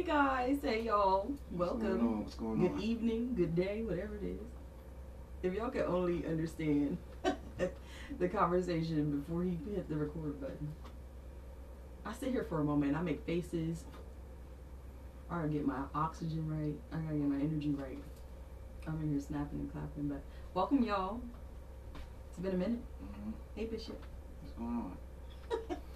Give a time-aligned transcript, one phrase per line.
[0.00, 1.30] Hey guys, hey y'all.
[1.50, 2.08] What's going Welcome.
[2.08, 2.22] on?
[2.22, 2.80] What's going Good on?
[2.80, 4.40] evening, good day, whatever it is.
[5.42, 6.96] If y'all could only understand
[8.18, 10.74] the conversation before he hit the record button.
[12.06, 13.84] I sit here for a moment, I make faces.
[15.28, 16.76] I gotta get my oxygen right.
[16.94, 18.02] I gotta get my energy right.
[18.86, 20.22] I'm in here snapping and clapping, but
[20.54, 21.20] welcome y'all.
[22.30, 22.80] It's been a minute.
[23.04, 23.34] Mhm.
[23.54, 24.02] Hey Bishop.
[24.40, 24.96] What's going
[25.70, 25.76] on?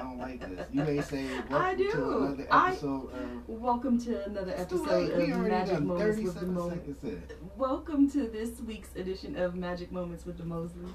[0.00, 0.66] I don't like this.
[0.72, 1.90] You may say welcome I do.
[1.92, 3.10] to another I- of.
[3.48, 6.68] Welcome to another episode of Magic Moments with the 37 Mo.
[6.70, 7.22] seconds in.
[7.58, 10.88] Welcome to this week's edition of Magic Moments with the Moses.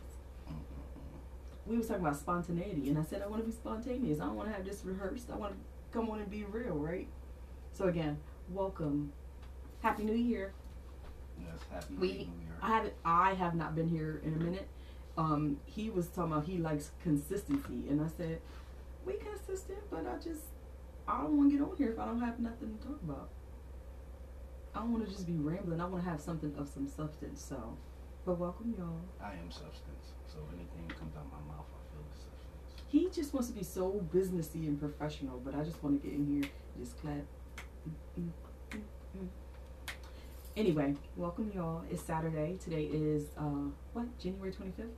[1.68, 4.20] We was talking about spontaneity, and I said I want to be spontaneous.
[4.20, 5.30] I don't want to have this rehearsed.
[5.32, 5.58] I want to
[5.92, 7.08] come on and be real, right?
[7.74, 8.18] So again,
[8.50, 9.12] welcome.
[9.84, 10.52] Happy New Year.
[11.40, 12.32] Yes, happy We- New Year.
[12.60, 12.94] I haven't.
[13.06, 14.68] I have not been here in a minute.
[15.16, 18.40] Um, he was talking about he likes consistency, and I said,
[19.06, 20.44] "We consistent, but I just
[21.08, 23.30] I don't want to get on here if I don't have nothing to talk about.
[24.74, 25.80] I don't want to just be rambling.
[25.80, 27.42] I want to have something of some substance.
[27.48, 27.78] So,
[28.26, 29.00] but welcome y'all.
[29.22, 32.84] I am substance, so anything comes out of my mouth, I feel is substance.
[32.88, 36.18] He just wants to be so businessy and professional, but I just want to get
[36.18, 37.24] in here, just clap.
[37.88, 38.30] Mm, mm,
[38.72, 38.82] mm,
[39.18, 39.28] mm.
[40.58, 41.84] Anyway, welcome y'all.
[41.92, 42.58] It's Saturday.
[42.64, 44.18] Today is uh what?
[44.20, 44.90] January 25th.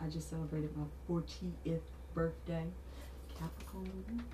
[0.00, 1.80] I just celebrated my 40th
[2.14, 2.64] birthday.
[3.42, 4.24] Capricorn.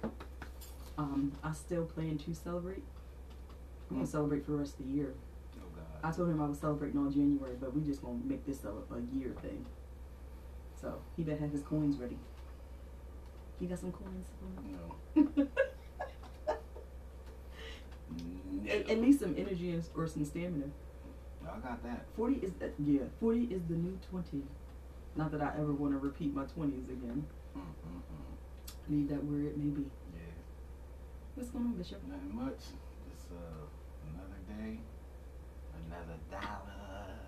[0.97, 2.83] Um, I still plan to celebrate.
[3.91, 5.15] I'm gonna celebrate for the rest of the year.
[5.57, 5.63] Oh
[6.05, 8.69] I told him I was celebrating all January, but we just gonna make this a,
[8.69, 9.65] a year thing.
[10.81, 12.19] So he better have his coins ready.
[13.61, 14.27] You got some coins?
[15.17, 15.29] No.
[15.37, 15.49] No.
[18.69, 20.67] at, at least some energy or some stamina.
[21.45, 22.05] I got that.
[22.15, 23.03] Forty is uh, yeah.
[23.21, 24.43] Forty is the new twenty.
[25.17, 27.27] Not that I ever want to repeat my twenties again.
[27.57, 28.38] Mm-mm-mm.
[28.89, 29.83] Leave that where it may be.
[30.15, 30.21] Yeah.
[31.35, 32.01] What's going on, Bishop?
[32.09, 32.59] Nothing much.
[33.11, 33.69] Just uh,
[34.09, 34.79] another day,
[35.87, 37.19] another dollar,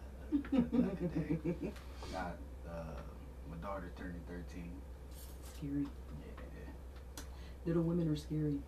[0.73, 1.73] another day.
[2.13, 3.01] Got uh,
[3.51, 4.73] my daughter turning thirteen.
[5.57, 5.83] Scary.
[5.83, 7.23] Yeah.
[7.67, 8.59] Little women are scary.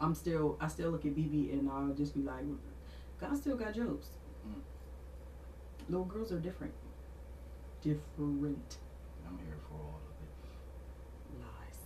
[0.00, 0.58] I'm still.
[0.60, 2.44] I still look at BB and I'll just be like,
[3.20, 4.08] God still got jokes.
[4.46, 4.60] Mm.
[5.88, 6.74] Little girls are different.
[7.80, 8.76] Different.
[9.26, 11.40] I'm here for all of it.
[11.40, 11.80] Lies.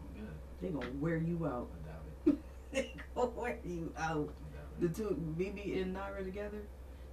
[0.00, 0.34] I'm good.
[0.60, 1.68] They gonna wear you out.
[1.72, 2.36] I doubt it.
[2.72, 4.32] they gonna wear you out.
[4.80, 6.62] The two, BB and Naira together,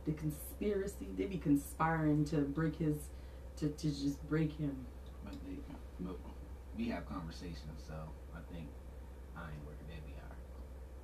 [0.05, 2.95] the conspiracy, they be conspiring to break his,
[3.57, 4.85] to, to just break him.
[5.25, 5.57] But, they,
[5.99, 6.15] but
[6.77, 7.93] we have conversations, so
[8.33, 8.67] I think
[9.35, 9.87] I ain't working.
[9.89, 10.45] They'll be alright.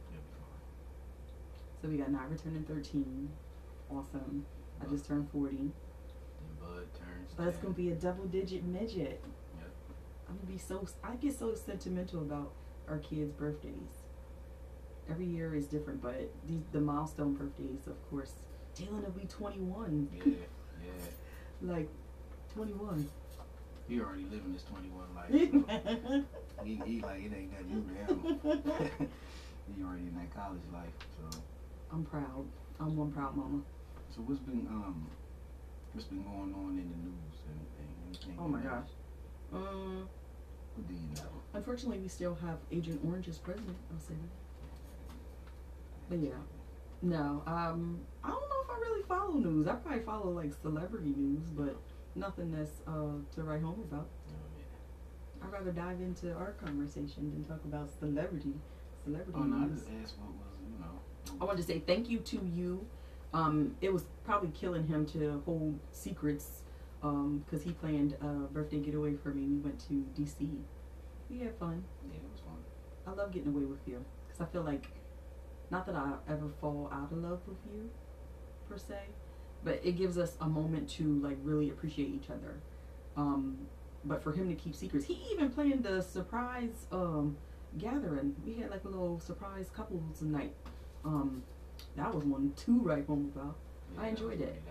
[0.10, 1.82] They'll be fine.
[1.82, 3.30] So we got Naira turning 13.
[3.92, 4.46] Awesome.
[4.82, 5.58] I just turned 40.
[5.58, 5.70] Then
[6.62, 7.34] Bud turns.
[7.36, 7.64] But it's 10.
[7.64, 9.22] gonna be a double digit midget.
[10.34, 12.54] I'm gonna be so, I get so sentimental about
[12.90, 14.02] our kids' birthdays.
[15.10, 18.34] Every year is different, but these, the milestone birthdays, of course.
[18.76, 20.10] Jalen will be 21.
[20.12, 20.24] Yeah,
[20.84, 21.72] yeah.
[21.72, 21.88] Like,
[22.56, 23.08] 21.
[23.88, 26.24] He already living his 21 life.
[26.58, 29.10] So he, he like it ain't nothing new to him.
[29.76, 30.90] he already in that college life.
[31.18, 31.40] So
[31.92, 32.46] I'm proud.
[32.80, 33.62] I'm one proud mama.
[34.16, 35.06] so what's been um
[35.92, 37.36] what's been going on in the news?
[37.46, 37.94] Anything?
[38.08, 38.38] Anything?
[38.40, 38.88] Oh my gosh.
[39.54, 40.08] Um,
[40.88, 41.30] do you know?
[41.54, 43.76] unfortunately, we still have Agent Orange as president.
[43.92, 45.16] I'll say that.
[46.10, 46.32] But yeah.
[47.02, 49.68] No, um, I don't know if I really follow news.
[49.68, 51.76] I probably follow like celebrity news, but
[52.16, 54.08] nothing that's uh to write home about.
[54.30, 55.46] Oh, yeah.
[55.48, 58.54] I'd rather dive into our conversation than talk about celebrity
[59.04, 59.80] celebrity Oh no, I news.
[59.82, 61.38] just asked what was you know.
[61.42, 62.86] I wanted to say thank you to you.
[63.34, 66.62] Um, it was probably killing him to hold secrets
[67.04, 69.44] because he planned a birthday getaway for me.
[69.44, 70.50] We went to DC.
[71.30, 71.84] We had fun.
[72.10, 72.58] Yeah, it was fun.
[73.06, 74.88] I love getting away with you because I feel like,
[75.70, 77.90] not that I ever fall out of love with you,
[78.70, 79.00] per se,
[79.64, 82.56] but it gives us a moment to like really appreciate each other.
[83.18, 83.58] Um,
[84.06, 87.36] but for him to keep secrets, he even planned the surprise um,
[87.78, 88.36] gathering.
[88.46, 90.54] We had like a little surprise couples night.
[91.04, 91.44] Um,
[91.98, 93.56] that was one to write home about.
[93.94, 94.62] Yeah, I that enjoyed was it.
[94.66, 94.68] funny.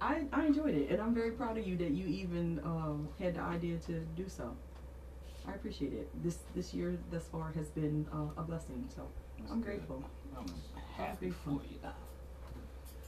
[0.00, 0.28] That was fun.
[0.32, 3.34] I, I enjoyed it, and I'm very proud of you that you even um, had
[3.34, 4.56] the idea to do so.
[5.46, 6.08] I appreciate it.
[6.22, 8.88] This this year thus far has been uh, a blessing.
[8.94, 9.02] So
[9.38, 9.66] That's I'm good.
[9.66, 10.04] grateful.
[10.36, 10.46] I'm
[10.96, 11.58] happy grateful.
[11.58, 11.78] for you.
[11.82, 11.94] Now.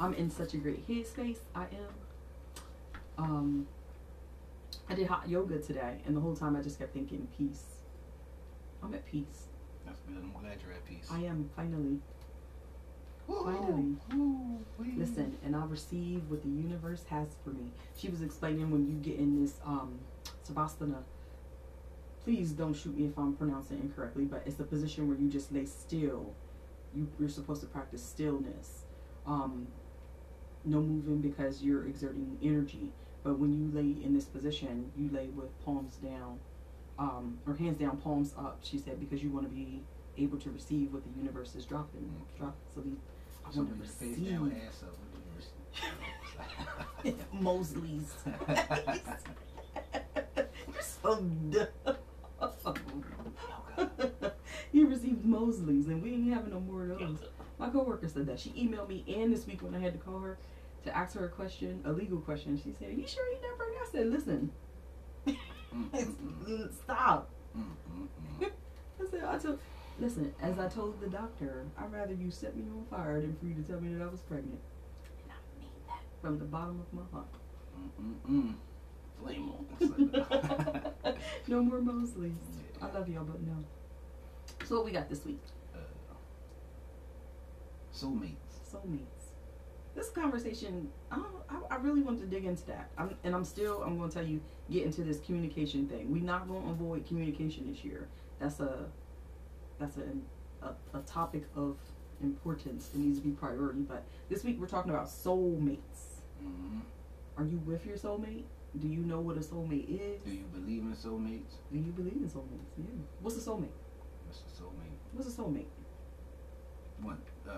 [0.00, 1.38] I'm in such a great headspace.
[1.54, 1.94] I am.
[3.18, 3.68] Um,
[4.88, 7.64] I did hot yoga today, and the whole time I just kept thinking peace.
[8.82, 9.46] I'm at peace.
[9.86, 10.16] That's good.
[10.16, 11.08] I'm glad you're at peace.
[11.10, 11.98] I am finally.
[13.26, 13.96] Finally.
[14.96, 17.70] Listen, and I'll receive what the universe has for me.
[17.96, 19.98] She was explaining when you get in this um
[20.48, 21.02] savasana.
[22.24, 25.28] Please don't shoot me if I'm pronouncing it incorrectly, but it's a position where you
[25.28, 26.34] just lay still
[26.94, 28.84] you, you're supposed to practice stillness.
[29.26, 29.68] Um,
[30.64, 32.90] no moving because you're exerting energy.
[33.24, 36.40] But when you lay in this position, you lay with palms down,
[36.98, 38.58] um, or hands down, palms up.
[38.62, 39.82] She said because you want to be
[40.18, 42.00] able to receive what the universe is dropping.
[42.22, 42.38] Okay.
[42.38, 42.56] Drop.
[42.74, 42.90] So the
[43.44, 44.30] I want to with receive.
[44.30, 44.96] down, ass up.
[47.02, 48.12] Do you Mosley's.
[50.36, 51.66] You're so dumb.
[52.44, 52.74] Oh,
[54.72, 57.18] you received Mosley's, and we ain't having no more of those.
[57.58, 58.38] My coworker said that.
[58.40, 60.38] She emailed me and this week when I had to call her
[60.84, 62.60] to ask her a question, a legal question.
[62.62, 64.50] She said, "You sure you never?" I said, "Listen,
[65.26, 66.72] Mm-mm-mm.
[66.84, 68.50] stop." Mm-mm-mm.
[69.00, 69.58] I said, "I told."
[70.00, 73.46] Listen, as I told the doctor, I'd rather you set me on fire than for
[73.46, 74.60] you to tell me that I was pregnant.
[75.22, 77.26] And I mean that from the bottom of my heart.
[78.00, 78.54] Mm-mm-mm.
[79.22, 81.14] Flame on.
[81.48, 82.32] no more Mosleys.
[82.80, 82.86] Yeah.
[82.86, 83.64] I love y'all, but no.
[84.64, 85.40] So what we got this week?
[85.74, 85.78] Uh,
[87.94, 88.34] soulmates.
[88.72, 89.06] Soulmates.
[89.94, 92.90] This conversation, I, don't, I, I really want to dig into that.
[92.96, 94.40] I'm, and I'm still, I'm going to tell you,
[94.70, 96.10] get into this communication thing.
[96.10, 98.08] We're not going to avoid communication this year.
[98.40, 98.86] That's a,
[99.82, 101.76] that's a, a, a topic of
[102.22, 102.90] importance.
[102.94, 103.80] It needs to be priority.
[103.80, 106.20] But this week we're talking about soulmates.
[106.40, 106.80] hmm
[107.36, 108.44] Are you with your soulmate?
[108.80, 110.22] Do you know what a soulmate is?
[110.24, 111.56] Do you believe in soulmates?
[111.72, 112.70] Do you believe in soulmates?
[112.78, 112.84] Yeah.
[113.20, 113.74] What's a soulmate?
[114.26, 114.96] What's a soulmate?
[115.12, 115.66] What's a soulmate?
[117.02, 117.18] What?
[117.46, 117.52] Uh,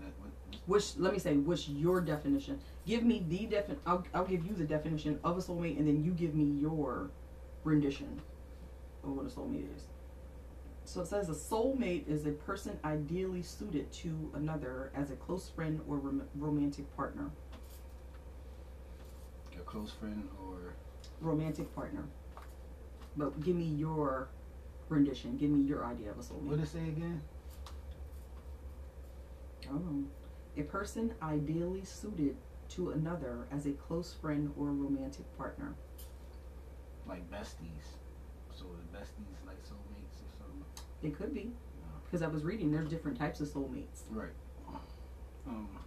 [0.00, 0.12] that?
[0.20, 0.30] What,
[0.66, 2.60] Which let me say, what's your definition?
[2.86, 3.76] Give me the defin.
[3.86, 7.10] I'll I'll give you the definition of a soulmate, and then you give me your
[7.64, 8.20] rendition
[9.02, 9.84] of what a soulmate is.
[10.84, 15.48] So it says a soulmate is a person ideally suited to another as a close
[15.48, 17.30] friend or rom- romantic partner.
[19.54, 20.74] your close friend or
[21.20, 22.04] Romantic partner.
[23.16, 24.28] But give me your
[24.88, 25.36] rendition.
[25.36, 26.42] Give me your idea of a soulmate.
[26.42, 27.20] what did it say again?
[29.70, 30.04] Oh.
[30.56, 32.36] A person ideally suited
[32.70, 35.74] to another as a close friend or romantic partner.
[37.06, 37.86] Like besties.
[38.54, 39.51] So the besties like soulmates or something.
[41.02, 41.52] It could be.
[42.04, 44.02] Because I was reading, there's different types of soulmates.
[44.10, 44.28] Right.
[45.46, 45.78] Um.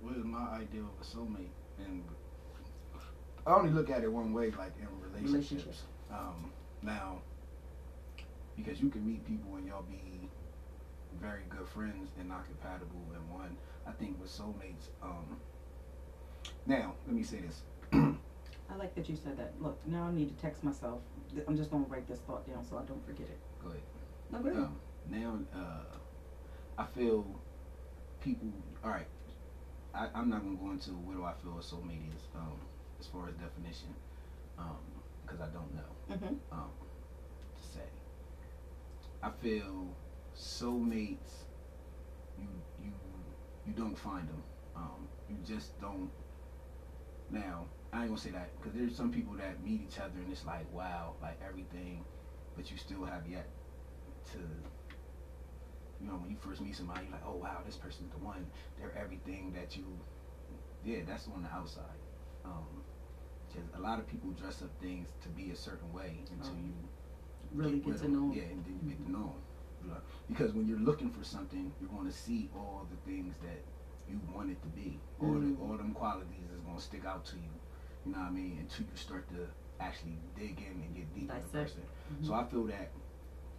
[0.00, 1.50] What is my idea of a soulmate?
[1.78, 2.02] And
[3.46, 5.32] I only look at it one way, like in relationships.
[5.32, 5.82] Relationships.
[6.10, 6.52] Um.
[6.80, 7.18] Now,
[8.56, 10.28] because you can meet people and y'all be
[11.20, 13.56] very good friends and not compatible in one.
[13.86, 14.90] I think with soulmates.
[15.02, 15.36] Um.
[16.66, 17.62] Now, let me say this.
[18.72, 19.52] I like that you said that.
[19.60, 21.00] Look, now I need to text myself.
[21.46, 23.38] I'm just going to write this thought down so I don't forget it.
[23.62, 23.82] Go ahead.
[24.30, 24.62] No, go ahead.
[24.62, 24.80] Um,
[25.10, 25.98] now, uh,
[26.78, 27.26] I feel
[28.22, 28.48] people.
[28.82, 29.06] All right,
[29.94, 32.58] I, I'm not gonna go into what do I feel a soulmate is, um,
[32.98, 33.94] as far as definition,
[35.24, 35.92] because I don't know.
[36.10, 36.34] Mm-hmm.
[36.52, 36.70] Um,
[37.56, 37.86] to say,
[39.22, 39.88] I feel
[40.36, 41.44] soulmates.
[42.38, 42.48] You
[42.82, 42.92] you
[43.66, 44.42] you don't find them.
[44.76, 46.10] Um, you just don't.
[47.30, 50.32] Now, I ain't gonna say that because there's some people that meet each other and
[50.32, 52.04] it's like wow, like everything,
[52.56, 53.46] but you still have yet
[54.32, 54.38] to
[56.00, 58.46] you know when you first meet somebody you're like oh wow this person's the one
[58.78, 59.84] they're everything that you
[60.84, 61.98] yeah that's on the outside
[62.44, 62.82] um
[63.52, 66.64] just a lot of people dress up things to be a certain way until Oh.
[66.64, 66.72] you
[67.52, 68.32] Really get of to them.
[68.32, 69.34] yeah and then you get to know.
[69.82, 69.96] You know,
[70.28, 73.60] because when you're looking for something you're going to see all the things that
[74.08, 75.56] you want it to be all Mm.
[75.56, 77.50] the all them qualities is going to stick out to you
[78.04, 79.46] you know what I mean until you start to
[79.80, 81.82] actually dig in and get deep in the person
[82.12, 82.26] Mhm.
[82.26, 82.90] so I feel that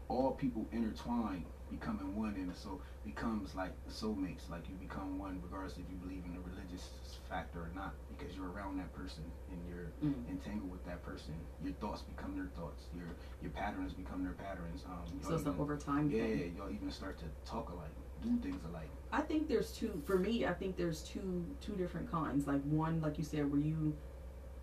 [0.09, 4.47] all people intertwine, becoming one, and so becomes like soulmates.
[4.49, 8.35] Like you become one, regardless if you believe in the religious factor or not, because
[8.35, 10.29] you're around that person and you're Mm.
[10.29, 11.33] entangled with that person.
[11.63, 12.83] Your thoughts become their thoughts.
[12.95, 13.07] Your
[13.41, 14.83] your patterns become their patterns.
[14.85, 16.55] Um, So it's even- over time yeah, thing.
[16.57, 18.89] y'all even start to talk alike, do things alike.
[19.11, 20.01] I think there's two.
[20.05, 22.45] For me, I think there's two two different kinds.
[22.45, 23.95] Like one, like you said, where you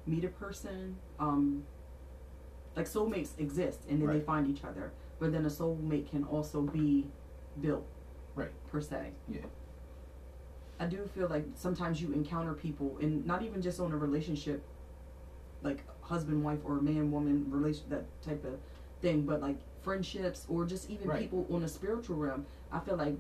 [0.07, 0.97] meet a person.
[1.19, 1.65] Um,
[2.77, 4.93] like soulmates exist, and then they find each other.
[5.19, 7.07] But then a soulmate can also be
[7.61, 7.85] built,
[8.37, 8.51] Right.
[8.69, 9.11] Per se.
[9.29, 9.41] Yeah.
[10.79, 14.63] I do feel like sometimes you encounter people, and not even just on a relationship,
[15.63, 18.59] like husband wife or man woman relation that type of
[19.03, 21.21] thing, but like friendships or just even Right.
[21.21, 22.47] people on a spiritual realm.
[22.73, 23.17] I feel like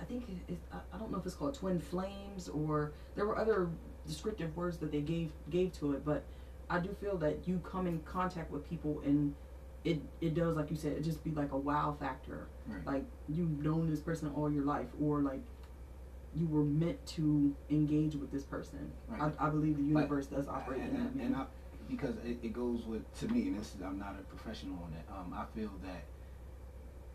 [0.00, 0.58] I think it, it,
[0.92, 3.70] I don't know if it's called twin flames or there were other
[4.06, 6.24] descriptive words that they gave gave to it, but
[6.68, 9.34] I do feel that you come in contact with people and
[9.84, 12.84] it it does like you said it just be like a wow factor Right.
[12.86, 15.42] like you've known this person all your life or like
[16.34, 19.32] you were meant to engage with this person Right.
[19.38, 21.46] I, I believe the universe does operate and, in that and, and I,
[21.88, 24.92] because it, it goes with to me, and this is, I'm not a professional on
[24.92, 25.04] it.
[25.08, 26.02] Um, I feel that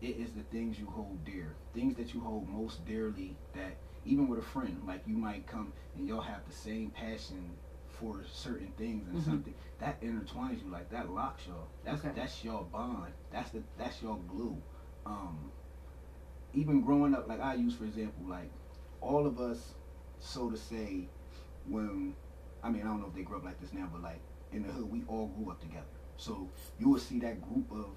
[0.00, 3.36] it is the things you hold dear, things that you hold most dearly.
[3.54, 7.56] That even with a friend, like you might come and y'all have the same passion
[7.88, 9.24] for certain things and Mhm.
[9.24, 11.68] something that intertwines you, like that locks y'all.
[11.84, 12.14] That's Okay.
[12.14, 13.12] that's your bond.
[13.30, 14.60] That's the that's your glue.
[15.06, 15.52] Um,
[16.52, 18.50] even growing up, like I use for example, like
[19.00, 19.74] all of us,
[20.20, 21.08] so to say,
[21.68, 22.14] when
[22.62, 24.20] I mean I don't know if they grew up like this now, but like
[24.52, 25.86] in the hood, we all grew up together.
[26.16, 27.96] So you will see that group of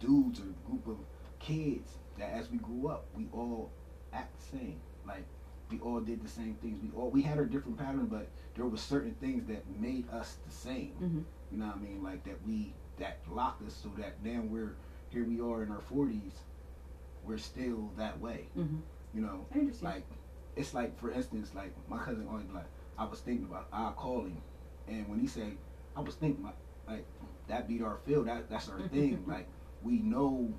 [0.00, 0.98] dudes or group of
[1.38, 3.70] kids that as we grew up, we all
[4.12, 4.80] act the same.
[5.08, 5.24] Like
[5.70, 6.78] we all did the same things.
[6.82, 10.36] We all we had our different patterns, but there were certain things that made us
[10.46, 10.92] the same.
[11.00, 11.24] Mhm.
[11.50, 12.02] You know what I mean?
[12.02, 14.76] Like that we that locked us so that now we're
[15.10, 16.32] here we are in our forties,
[17.24, 18.48] we're still that way.
[18.56, 18.80] Mhm.
[19.14, 20.06] You know, I like
[20.56, 22.66] it's like for instance, like my cousin always like,
[22.98, 24.42] I was thinking about I'll call him
[24.86, 25.54] and when he say,
[25.96, 27.06] I was thinking about like
[27.48, 29.24] that beat our field, that that's our thing.
[29.26, 29.48] like
[29.82, 30.52] we know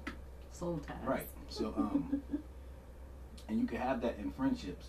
[0.51, 0.95] Soul ties.
[1.05, 1.27] right.
[1.49, 2.21] So um
[3.49, 4.87] and you can have that in friendships.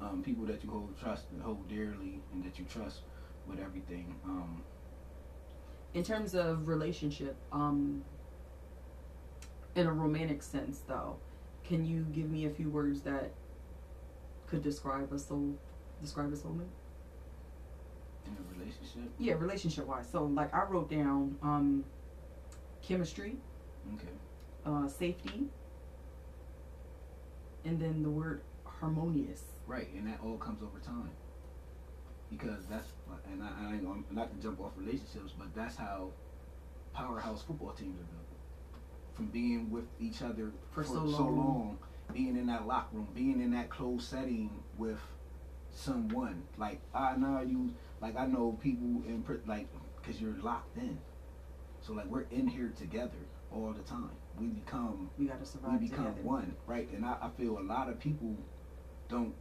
[0.00, 3.00] Um, people that you hold trust and hold dearly and that you trust
[3.46, 4.14] with everything.
[4.24, 4.62] Um
[5.94, 8.04] in terms of relationship, um,
[9.74, 11.16] in a romantic sense, though,
[11.64, 13.30] can you give me a few words that
[14.46, 15.54] could describe a soul,
[16.02, 16.68] describe a soulmate?
[18.26, 19.10] in a relationship.
[19.18, 20.06] Yeah, relationship wise.
[20.10, 21.84] So, like, I wrote down um,
[22.82, 23.36] chemistry,
[23.94, 24.08] Okay.
[24.66, 25.46] uh, safety,
[27.66, 29.42] and then the word harmonious.
[29.66, 31.10] Right, and that all comes over time.
[32.30, 32.86] Because that's,
[33.30, 36.10] and I, I ain't gonna, not to jump off relationships, but that's how
[36.92, 38.22] powerhouse football teams are built.
[39.14, 41.38] From being with each other For so long.
[41.38, 41.78] long,
[42.12, 45.00] being in that locker room, being in that closed setting with
[45.70, 46.42] someone.
[46.58, 49.68] Like I know you, like I know people in like,
[50.02, 50.98] cause you're locked in.
[51.80, 53.12] So like we're in here together
[53.52, 54.10] all the time.
[54.38, 56.20] We become We got to we become together.
[56.22, 56.88] one, right?
[56.92, 58.36] And I, I feel a lot of people
[59.08, 59.34] don't.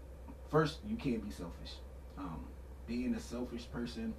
[0.50, 1.74] First, you can't be selfish.
[2.18, 2.46] Um,
[2.88, 4.14] being a selfish person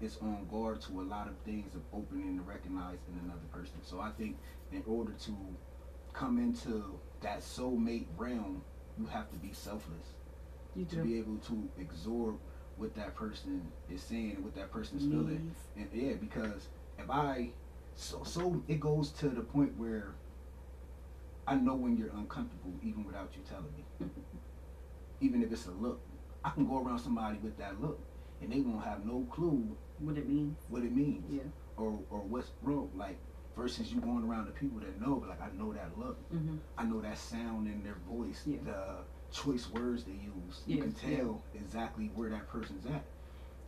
[0.00, 3.76] is on guard to a lot of things of opening to recognize in another person.
[3.82, 4.36] So I think
[4.72, 5.36] in order to
[6.12, 8.62] come into that soulmate realm,
[8.98, 10.14] you have to be selfless
[10.74, 10.96] You do.
[10.96, 12.36] to be able to absorb
[12.76, 15.54] what that person is saying and what that person is feeling.
[15.76, 17.50] And yeah, because if I
[18.00, 20.14] so so it goes to the point where
[21.46, 23.84] I know when you're uncomfortable even without you telling me.
[25.20, 26.00] even if it's a look.
[26.44, 28.00] I can go around somebody with that look
[28.40, 30.56] and they won't have no clue What it means.
[30.70, 31.42] what it means Yeah.
[31.76, 32.90] or or what's wrong.
[32.96, 33.18] Like
[33.56, 36.16] versus you going around the people that know, but like I know that look.
[36.32, 36.56] Mm-hmm.
[36.78, 38.58] I know that sound in their voice, Yeah.
[38.64, 40.62] the choice words they use.
[40.66, 41.16] You Yeah, can yeah.
[41.18, 43.04] tell exactly where that person's at,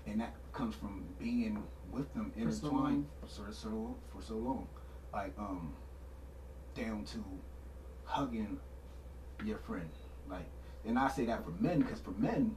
[0.07, 4.35] and that comes from being with them For so intertwined for so so for so
[4.35, 4.69] long,
[5.13, 5.75] like um,
[6.75, 7.25] down to
[8.05, 8.59] hugging
[9.45, 9.91] your friend.
[10.29, 10.47] Like,
[10.87, 12.57] and I say that for men because for men,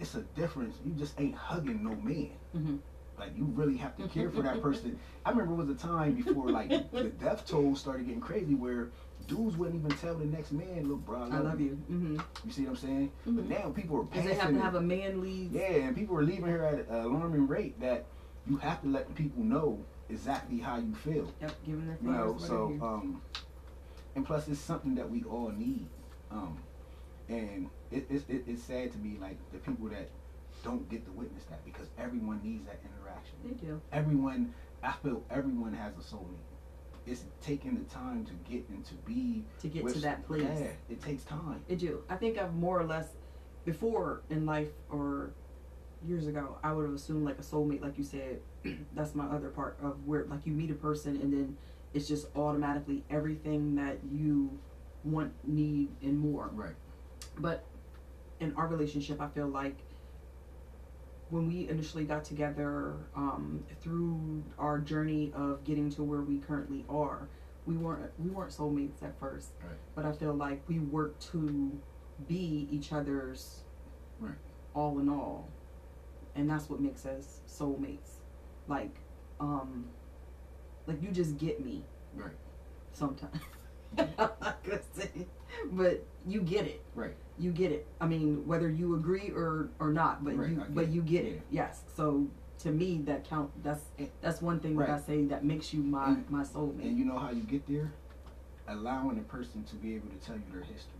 [0.00, 0.76] it's a difference.
[0.84, 2.30] You just ain't hugging no man.
[2.56, 2.76] Mm-hmm.
[3.18, 4.98] Like you really have to care for that person.
[5.24, 8.90] I remember it was a time before like the death toll started getting crazy where
[9.28, 11.78] dudes wouldn't even tell the next man, "Look, bro, I love, I love you.
[11.90, 12.16] Mm-hmm.
[12.44, 13.12] You see what I'm saying?
[13.24, 13.48] But Mhm.
[13.48, 14.28] now people are Because passing.
[14.36, 15.52] they have to have a man lead.
[15.52, 18.06] yeah, and people are leaving here at an alarming rate that
[18.46, 21.30] you have to let the people know exactly how you feel.
[21.40, 22.82] Yep, giving their You know, so you.
[22.82, 23.22] um,
[24.16, 25.88] and plus it's something that we all need.
[26.30, 26.58] Um,
[27.28, 30.08] and it, it's it, it's sad to me like the people that
[30.64, 33.80] don't get to witness that because everyone needs that interaction they do.
[33.92, 36.40] everyone I feel everyone has a soulmate.
[37.10, 40.42] It's taking the time to get and to be To get to that place.
[40.42, 41.64] Yeah, it takes time.
[41.68, 42.02] It do.
[42.08, 43.06] I think I've more or less
[43.64, 45.32] before in life or
[46.06, 48.40] years ago, I would have assumed like a soulmate, like you said,
[48.94, 51.56] that's my other part of where like you meet a person and then
[51.94, 54.58] it's just automatically everything that you
[55.04, 56.50] want, need, and more.
[56.52, 56.74] Right.
[57.38, 57.64] But
[58.40, 59.76] in our relationship, I feel like
[61.30, 66.84] when we initially got together, um, through our journey of getting to where we currently
[66.88, 67.28] are,
[67.66, 69.50] we weren't we weren't soulmates at first.
[69.62, 69.76] Right.
[69.94, 71.78] But I feel like we worked to
[72.26, 73.62] be each other's
[74.18, 74.34] Right.
[74.74, 75.48] all in all,
[76.34, 78.20] and that's what makes us soulmates.
[78.66, 78.98] Like,
[79.38, 79.90] um,
[80.86, 82.36] like you just get me Right.
[82.92, 83.38] sometimes.
[85.62, 86.82] I'm not gonna say, it, but you get it.
[86.94, 87.14] Right.
[87.38, 87.86] You get it.
[88.00, 91.42] I mean, whether you agree or or not, but Right, you but you get it.
[91.50, 91.82] Yes.
[91.96, 92.26] So
[92.60, 93.50] to me, that count.
[93.62, 93.84] That's
[94.20, 96.82] that's one thing that I say that makes you my And- my soulmate.
[96.82, 97.92] And you know how you get there?
[98.66, 100.92] Allowing a person to be able to tell you their history.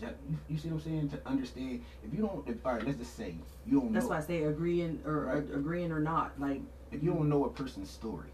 [0.00, 1.08] Ju- You, you see what I'm saying?
[1.10, 3.34] To understand, if you don't, if, all right, let's just say
[3.66, 5.36] you don't that's know, why I say agreeing or Right.
[5.54, 6.38] agreeing or not.
[6.40, 8.30] Like if you don't know a person's story,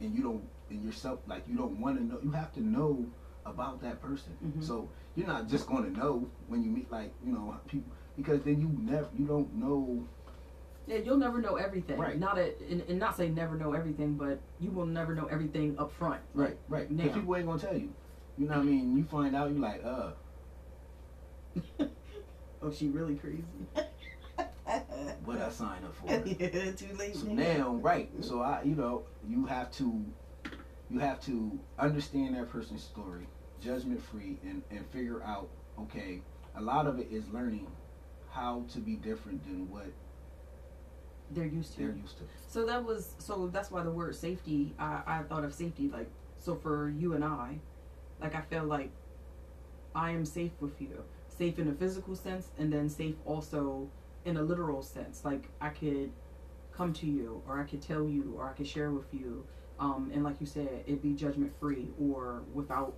[0.00, 2.18] and you don't and yourself like you don't want to know.
[2.22, 3.06] You have to know
[3.46, 4.36] about that person.
[4.44, 4.62] Mhm.
[4.62, 8.42] So you're not just going to know when you meet like you know people because
[8.42, 10.04] then you never you don't know
[10.86, 11.98] Yeah, you'll never know everything.
[11.98, 12.18] Right.
[12.18, 15.78] Not a, and, and not say never know everything, but you will never know everything
[15.78, 16.20] up front.
[16.34, 17.92] right right because people ain't gonna tell you.
[18.38, 18.96] You know what I mean?
[18.96, 20.10] You find out you like uh
[22.62, 23.44] oh, she really crazy.
[25.24, 26.06] what I signed up for.
[26.38, 27.16] yeah, too late.
[27.16, 28.10] So now, right?
[28.20, 30.04] So I, you know, you have to,
[30.90, 33.26] you have to understand that person's story,
[33.66, 35.48] judgment free, and and figure out.
[35.78, 36.22] Okay,
[36.56, 37.66] a lot of it is learning
[38.30, 39.86] how to be different than what
[41.30, 41.80] they're used to.
[41.80, 42.24] they're used to.
[42.48, 44.74] So that was so that's why the word safety.
[44.78, 46.08] I I thought of safety like
[46.38, 47.58] so for you and I,
[48.20, 48.90] like I feel like
[49.94, 53.88] I am safe with you, safe in a physical sense, and then safe also
[54.24, 55.24] in a literal sense.
[55.24, 56.10] Like I could
[56.72, 59.44] come to you, or I could tell you, or I could share with you,
[59.78, 62.94] um, and like you said, it'd be judgment free or without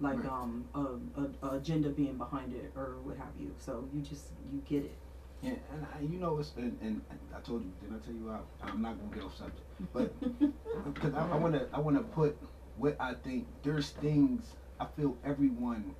[0.00, 0.26] like Right.
[0.26, 0.78] um a,
[1.20, 3.54] a, a agenda being behind it or what have you.
[3.58, 4.96] So you just you get it.
[5.42, 7.02] Yeah, and I, you know, it's and, and
[7.36, 8.30] I told you, didn't I tell you?
[8.30, 9.60] I, I'm not gonna get off subject,
[9.92, 10.18] but
[10.94, 12.36] because I, to, I want to put
[12.78, 13.46] what I think.
[13.62, 15.94] There's things I feel everyone,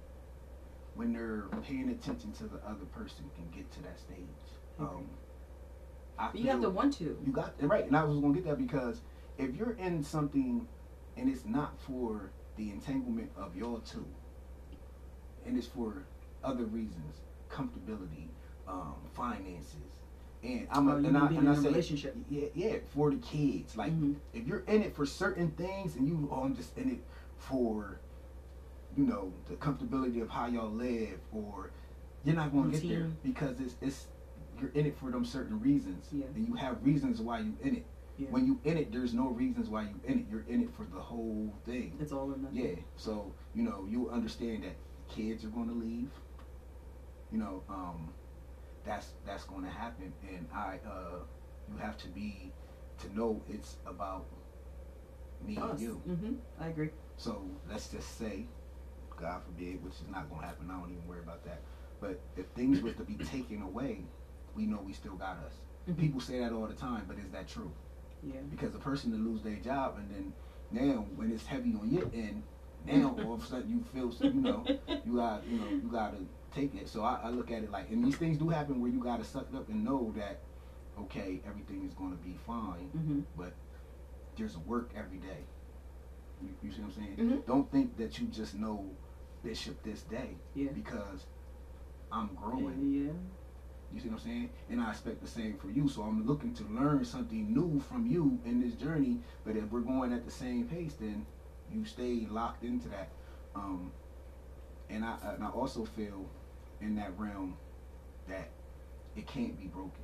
[0.94, 4.26] when they're paying attention to the other person, can get to that stage.
[4.78, 5.10] Um,
[6.18, 7.18] I you have to want to.
[7.24, 9.02] You got right, and I was gonna get that because
[9.36, 10.66] if you're in something
[11.16, 14.06] and it's not for the entanglement of y'all two,
[15.46, 16.04] and it's for
[16.42, 17.16] other reasons,
[17.50, 18.28] comfortability,
[18.68, 19.76] um, finances,
[20.42, 22.16] and I'm Oh, a, and I and I say relationship.
[22.28, 23.76] yeah, yeah, for the kids.
[23.76, 24.16] Like Mhm.
[24.32, 27.04] if you're in it for certain things, and you, oh, I'm just in it
[27.36, 27.98] for,
[28.96, 31.70] you know, the comfortability of how y'all live, or
[32.24, 34.06] you're not gonna get there because it's it's
[34.60, 36.26] you're in it for them certain reasons, Yeah.
[36.34, 37.86] and you have reasons why you in it.
[38.16, 38.28] Yeah.
[38.30, 40.26] When you in it, there's no reasons why you in it.
[40.30, 41.96] You're in it for the whole thing.
[42.00, 42.56] It's all or nothing.
[42.56, 42.74] Yeah.
[42.96, 44.76] So you know you understand that
[45.08, 46.10] kids are going to leave.
[47.32, 48.14] You know, um,
[48.84, 51.24] that's that's going to happen, and I uh,
[51.68, 52.52] you have to be
[53.00, 54.26] to know it's about
[55.44, 55.72] me Us.
[55.72, 55.92] and you.
[56.06, 56.90] hmm I agree.
[57.16, 58.46] So let's just say,
[59.20, 60.70] God forbid, which is not going to happen.
[60.70, 61.62] I don't even worry about that.
[62.00, 64.04] But if things were to be taken away,
[64.54, 65.54] we know we still got us.
[65.88, 65.98] Mhm.
[65.98, 67.72] People say that all the time, but is that true?
[68.26, 68.40] Yeah.
[68.50, 70.32] because a person to lose their job and then
[70.70, 72.42] now when it's heavy on your end
[72.86, 74.64] now all of a sudden you feel so you know
[75.04, 76.18] you got you know you gotta
[76.54, 78.90] take it so I, I look at it like and these things do happen where
[78.90, 80.40] you gotta suck it up and know that
[80.98, 83.20] okay everything is gonna be fine hmm
[84.36, 85.46] there's work every day
[86.42, 87.46] you, you see what I'm saying Mhm.
[87.46, 88.90] don't think that you just know
[89.44, 90.72] Bishop this day Yeah.
[90.72, 91.26] because
[92.10, 93.12] I'm growing Yeah.
[93.94, 94.50] You see what I'm saying?
[94.70, 95.88] And I expect the same for you.
[95.88, 99.18] So I'm looking to learn something new from you in this journey.
[99.44, 101.24] But if we're going at the same pace, then
[101.72, 103.10] you stay locked into that.
[103.54, 103.92] Um,
[104.90, 106.28] and I and I also feel
[106.80, 107.56] in that realm
[108.28, 108.50] that
[109.16, 110.02] it can't be broken.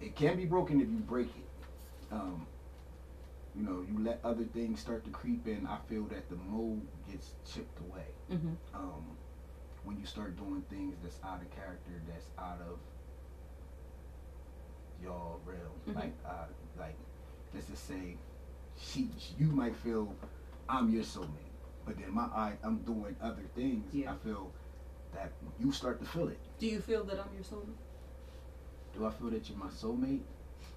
[0.00, 2.12] It can be broken if you break it.
[2.12, 2.46] Um,
[3.54, 5.66] you know, you let other things start to creep in.
[5.66, 9.04] I feel that the mold gets chipped away hmm um,
[9.84, 12.78] when you start doing things that's out of character, that's out of
[15.02, 15.58] your realm.
[15.86, 15.94] Mhm.
[15.96, 16.46] Like, uh,
[16.78, 16.96] like
[17.52, 18.16] let's just say,
[18.76, 20.14] she, you might feel
[20.68, 21.52] I'm your soulmate,
[21.84, 23.92] but then my eye, I'm doing other things.
[23.92, 24.12] Yeah.
[24.12, 24.52] I feel
[25.12, 26.38] that you start to feel it.
[26.58, 27.76] Do you feel that I'm your soulmate?
[28.94, 30.22] Do I feel that you're my soulmate?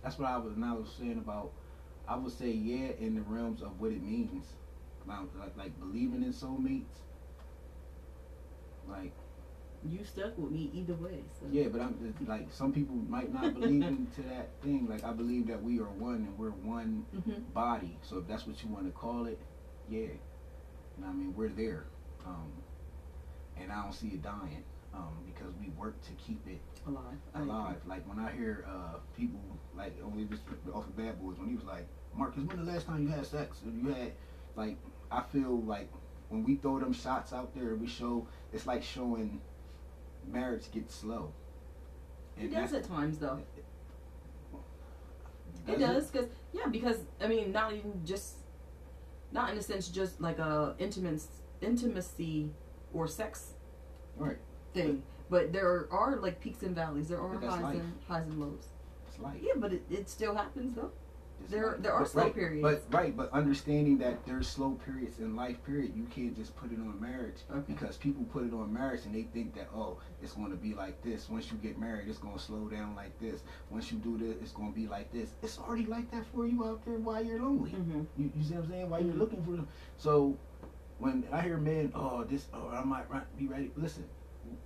[0.01, 0.53] That's what I was.
[0.53, 1.51] And I was saying about.
[2.07, 4.45] I would say yeah, in the realms of what it means,
[5.07, 7.01] like, like believing in soulmates.
[8.89, 9.11] Like
[9.87, 11.23] You stuck with me either way.
[11.39, 11.45] So.
[11.51, 14.87] Yeah, but I'm like some people might not believe into that thing.
[14.89, 17.97] Like I believe that we are one and we're one hmm body.
[18.01, 19.39] So if that's what you want to call it,
[19.89, 19.99] yeah.
[19.99, 20.09] You
[20.99, 21.33] know I mean?
[21.35, 21.85] We're there.
[22.25, 22.51] Um,
[23.57, 24.63] and I don't see it dying.
[24.93, 27.17] Um, because we work to keep it Alive.
[27.33, 27.75] Alive.
[27.85, 29.41] Like when I hear uh people
[29.75, 30.43] like only just
[30.73, 33.25] off of Bad Boys when he was like, Marcus, when the last time you had
[33.25, 33.57] sex?
[33.65, 34.13] You had
[34.55, 34.77] like
[35.11, 35.91] I feel like
[36.29, 39.41] when we throw them shots out there, we show it's like showing
[40.31, 41.31] marriage gets slow.
[42.39, 43.39] It does at times though.
[45.67, 48.35] It Does does because yeah, because I mean, not even just,
[49.31, 51.21] not in a sense just like a intimate
[51.61, 52.51] intimacy
[52.93, 53.53] or sex
[54.17, 54.37] Right.
[54.73, 57.07] thing, but there are like peaks and valleys.
[57.09, 57.75] There are highs life.
[57.75, 58.67] and highs and lows.
[59.09, 59.37] It's life.
[59.41, 60.91] Yeah, but it, it still happens though.
[61.49, 62.61] There- there are but slow right, periods.
[62.89, 65.63] But right, but understanding that there's slow periods in life.
[65.63, 65.93] Period.
[65.95, 67.61] You can't just put it on marriage Okay.
[67.73, 70.73] because people put it on marriage and they think that oh, it's going to be
[70.73, 71.29] like this.
[71.29, 73.41] Once you get married, it's going to slow down like this.
[73.69, 75.31] Once you do this, it's going to be like this.
[75.43, 77.71] It's already like that for you out there while you're lonely.
[77.71, 78.01] Mm-hmm.
[78.17, 78.89] You, you see what I'm saying?
[78.89, 79.19] While you're Mhm.
[79.19, 79.67] looking for, them.
[79.97, 80.37] so
[80.99, 83.05] when I hear men, oh this, oh I might
[83.37, 83.71] be ready.
[83.75, 84.05] Listen,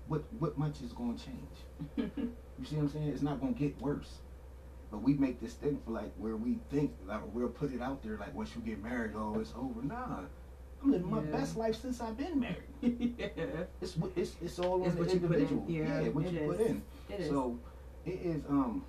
[0.08, 2.20] what what much is going to change?
[2.60, 3.08] You see what I'm saying?
[3.08, 4.18] It's not gonna get worse.
[4.92, 8.02] But we make this thing for like where we think like we'll put it out
[8.04, 9.82] there like once you get married, oh it's over.
[9.84, 10.22] Nah.
[10.82, 11.32] I'm living my Yeah.
[11.32, 13.16] best life since I've been married.
[13.18, 13.28] yeah,
[13.82, 15.42] It's it's it's all It's on the what you put in.
[15.44, 15.66] individual.
[15.68, 16.82] Yeah, what it you put in.
[17.10, 17.30] it is.
[17.30, 17.60] So
[18.06, 18.86] it is um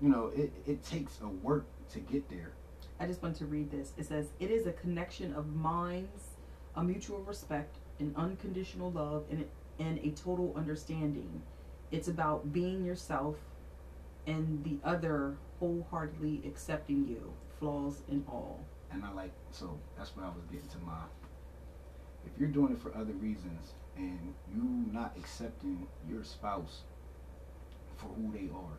[0.00, 2.52] you know, it, it takes a work to get there.
[3.00, 3.92] I just want to read this.
[3.96, 6.22] It says, It is a connection of minds,
[6.76, 9.44] a mutual respect, an unconditional love, and,
[9.80, 11.42] and a total understanding.
[11.90, 13.36] It's about being yourself
[14.26, 18.64] and the other wholeheartedly accepting you, flaws and all.
[18.90, 21.04] And I like so that's what I was getting to my
[22.26, 26.82] if you're doing it for other reasons and you not accepting your spouse
[27.96, 28.78] for who they are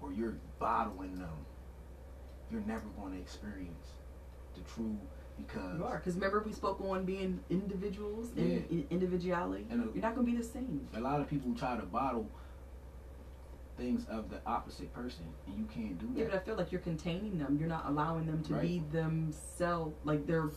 [0.00, 1.28] or you're bottling them,
[2.50, 3.88] you're never going to experience
[4.54, 4.96] the true
[5.36, 5.98] because You are.
[5.98, 8.82] Because remember, we spoke on being individuals and Yeah.
[8.90, 9.66] individuality.
[9.70, 10.86] And, uh, You're not going to be the same.
[10.94, 12.28] a lot of people try to bottle
[13.78, 16.18] things of the opposite person and you can't do that.
[16.18, 16.34] Yeah, but.
[16.34, 17.56] I feel like you're containing them.
[17.58, 18.62] You're not allowing them to Right.
[18.62, 20.50] be themselves, like they're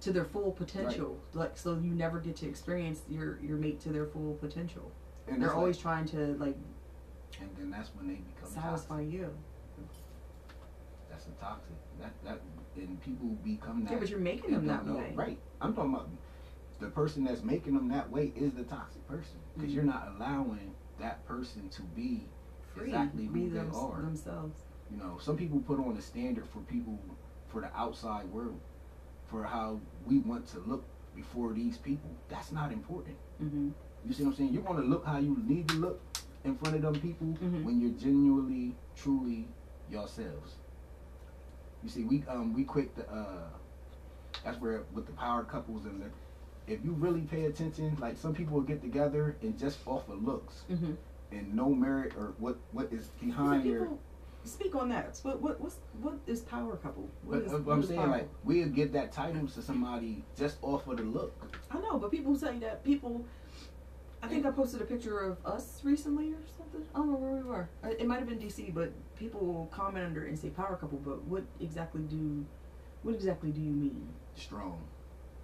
[0.00, 1.18] to their full potential.
[1.32, 4.92] Like so, you never get to experience your your mate to their full potential.
[5.26, 6.56] and They're always like, trying to like
[7.40, 9.12] and then that's when they become satisfy toxic.
[9.12, 9.30] you.
[11.10, 11.74] That's a toxic.
[12.00, 12.40] That that
[12.76, 13.92] and people become that.
[13.92, 14.96] Yeah, but you're making them that know.
[14.96, 15.12] way.
[15.14, 15.38] Right.
[15.60, 16.08] I'm talking about
[16.80, 19.74] the person that's making them that way is the toxic person because Mhm.
[19.74, 20.73] you're not allowing
[21.04, 22.24] that person to be
[22.74, 24.00] Free, exactly be who they them, are.
[24.00, 24.60] themselves.
[24.90, 26.98] You know, some people put on a standard for people
[27.48, 28.58] for the outside world
[29.26, 32.10] for how we want to look before these people.
[32.28, 33.16] That's not important.
[33.38, 33.68] hmm
[34.06, 34.52] You see what I'm saying?
[34.54, 36.00] You want to look how you need to look
[36.44, 37.64] in front of them people Mhm.
[37.64, 39.46] when you're genuinely, truly
[39.90, 40.56] yourselves.
[41.82, 43.48] You see, we um we quick the uh
[44.42, 46.10] that's where with the power couples and the
[46.66, 50.22] if you really pay attention, like some people will get together and just off of
[50.24, 50.92] looks hmm
[51.32, 53.80] and no merit or what what is behind your.
[53.80, 53.98] people
[54.44, 55.18] speak on that.
[55.22, 57.08] What what what's what is power couple?
[57.24, 58.10] What But is- uh, what I'm is saying power?
[58.10, 61.32] like we'll give that title to somebody just off of the look.
[61.70, 63.24] I know, but people say that people.
[64.22, 66.82] I think I posted a picture of us recently or something.
[66.94, 67.68] I don't know where we were.
[67.82, 70.76] Uh, It might have been DC, but people will comment under it and say power
[70.76, 70.96] couple.
[71.04, 72.46] But what exactly do,
[73.02, 74.08] what exactly do you mean?
[74.34, 74.80] strong.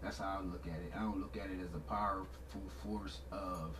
[0.03, 0.93] That's how I look at it.
[0.97, 3.77] I don't look at it as a powerful force of,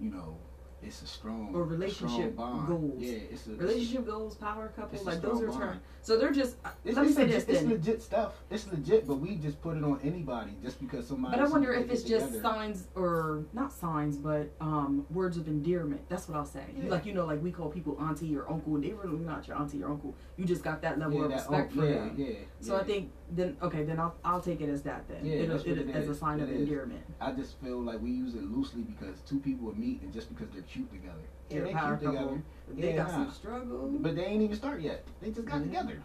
[0.00, 0.38] you know,
[0.82, 2.68] it's a strong Or a relationship strong bond.
[2.68, 2.94] goals.
[3.02, 5.80] Yeah, it's a Relationship goals, power couple, like those are terms.
[6.02, 6.56] So they're just.
[6.84, 8.34] It's, let me say legit, this it's legit stuff.
[8.50, 11.36] It's legit, but we just put it on anybody just because somebody.
[11.36, 12.42] But I wonder if it's just together.
[12.42, 16.08] signs or not signs, but um, words of endearment.
[16.08, 16.64] That's what I'll say.
[16.76, 16.90] Yeah.
[16.90, 19.56] Like you know, like we call people auntie or uncle, and they really not your
[19.56, 20.14] auntie or uncle.
[20.36, 22.14] You just got that level yeah, of that, respect oh, for yeah, them.
[22.18, 22.76] yeah, So.
[22.76, 25.24] I think then okay, then I'll I'll take it as that then.
[25.24, 27.02] Yeah, It'll- that's it- it as a sign of It endearment.
[27.20, 30.28] I just feel like we use it loosely because two people would meet and just
[30.28, 31.14] because they're cute together.
[31.50, 32.28] Yeah, They're they a power cute couple.
[32.28, 32.42] together.
[32.74, 33.12] They Yeah, got nah.
[33.24, 33.88] some struggle.
[34.00, 35.06] But they ain't even start yet.
[35.20, 35.64] They just got Mhm.
[35.64, 36.02] together.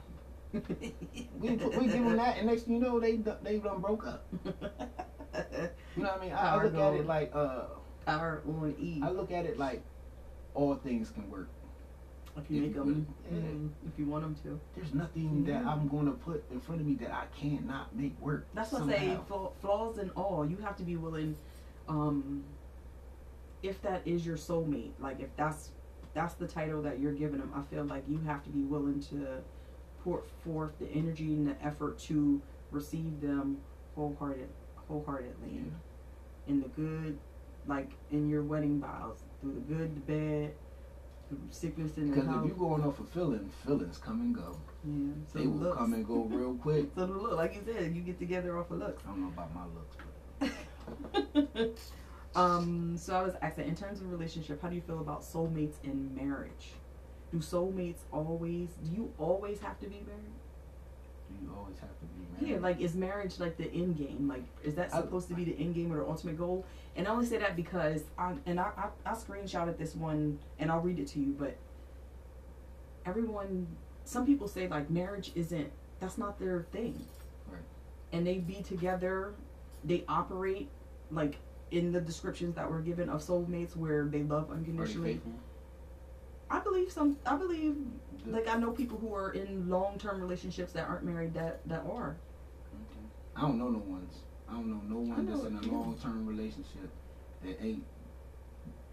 [1.39, 4.27] We we give them that, and next thing you know, they they done broke up.
[5.95, 6.33] You know what I mean?
[6.33, 7.63] I, I look at it like uh,
[8.05, 9.01] power on E.
[9.03, 9.81] I look at it like
[10.53, 11.49] all things can work.
[12.37, 13.89] If you make them, yeah.
[13.89, 14.59] if you want them to.
[14.75, 18.47] There's nothing that I'm gonna put in front of me that I cannot make work.
[18.53, 19.17] That's what I say.
[19.59, 21.35] Flaws and all, you have to be willing.
[21.87, 22.43] Um,
[23.63, 25.71] if that is your soulmate, like if that's
[26.13, 29.01] that's the title that you're giving them, I feel like you have to be willing
[29.03, 29.39] to
[30.03, 32.41] pour forth the energy and the effort to
[32.71, 33.57] receive them
[33.95, 34.49] wholehearted,
[34.87, 35.61] wholeheartedly, Yeah.
[36.47, 37.19] in the good,
[37.67, 40.53] like in your wedding vows, through the good, the bad,
[41.49, 44.57] sickness the Because if you're going off of feeling, feelings come and go.
[44.85, 45.77] yeah, so They will looks.
[45.77, 46.87] come and go real quick.
[46.95, 49.03] So the look, like you said, you get together off of looks.
[49.05, 49.95] I don't know about my looks,
[51.53, 51.77] but
[52.39, 55.75] um, so I was asking, in terms of relationship, how do you feel about soulmates
[55.83, 56.73] in marriage?
[57.31, 58.69] Do soulmates always?
[58.83, 60.33] Do you always have to be married?
[61.41, 62.55] You always have to be married?
[62.55, 64.27] Yeah, like is marriage like the end game?
[64.27, 66.65] Like is that I- supposed to be the end game or the ultimate goal?
[66.95, 70.71] And I only say that because I and I I, I screenshotted this one and
[70.71, 71.35] I'll read it to you.
[71.37, 71.55] But
[73.05, 73.67] everyone,
[74.05, 75.71] some people say like marriage isn't.
[75.99, 76.99] That's not their thing.
[77.47, 77.61] Right.
[78.11, 79.33] And they be together.
[79.83, 80.69] They operate
[81.11, 81.37] like
[81.71, 85.21] in the descriptions that were given of soulmates where they love unconditionally.
[86.49, 87.17] I believe some.
[87.25, 87.77] I believe
[88.25, 91.67] The- like I know people who are in long term relationships that aren't married that
[91.67, 92.17] that are.
[92.73, 92.99] Okay.
[93.35, 94.19] I don't know no ones.
[94.49, 96.89] I don't know no one know that's in a long term relationship
[97.43, 97.83] that ain't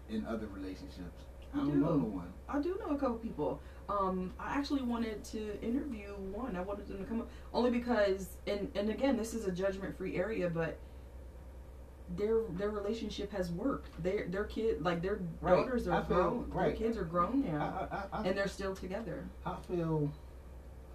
[0.09, 1.23] in other relationships.
[1.53, 1.77] I I don't do.
[1.79, 2.33] know no one.
[2.47, 3.59] I do know a couple people.
[3.89, 6.55] Um, I actually wanted to interview one.
[6.55, 9.97] I wanted them to come up only because, and and again, this is a judgment
[9.97, 10.77] free area, but
[12.17, 14.01] their their relationship has worked.
[14.03, 15.55] Their their kid, like their Right.
[15.55, 16.49] daughters are feel- grown.
[16.49, 16.77] right.
[16.77, 19.25] Their kids are grown now, I, I, and they're still together.
[19.45, 20.09] I feel.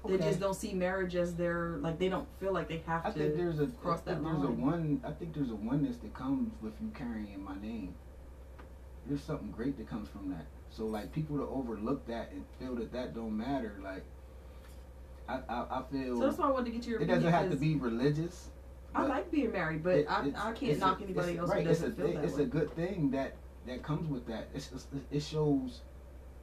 [0.06, 1.98] They just don't see marriage as their like.
[1.98, 3.18] They don't feel like they have I to.
[3.18, 6.12] think there's a cross I that there's a one I think there's a oneness that
[6.12, 7.94] comes with you carrying my name.
[9.06, 10.44] There's something great that comes from that.
[10.68, 13.76] So like people to overlook that and feel that that don't matter.
[13.82, 14.04] Like
[15.26, 17.00] I I, I feel so that's why I wanted to get your.
[17.00, 18.50] it doesn't have to be religious.
[18.94, 21.68] I like being married, but it- I, I can't knock a- anybody else right, who
[21.68, 22.42] doesn't it's a, feel that It's way.
[22.42, 24.48] a good thing that that comes with that.
[24.54, 25.80] It's, it's it shows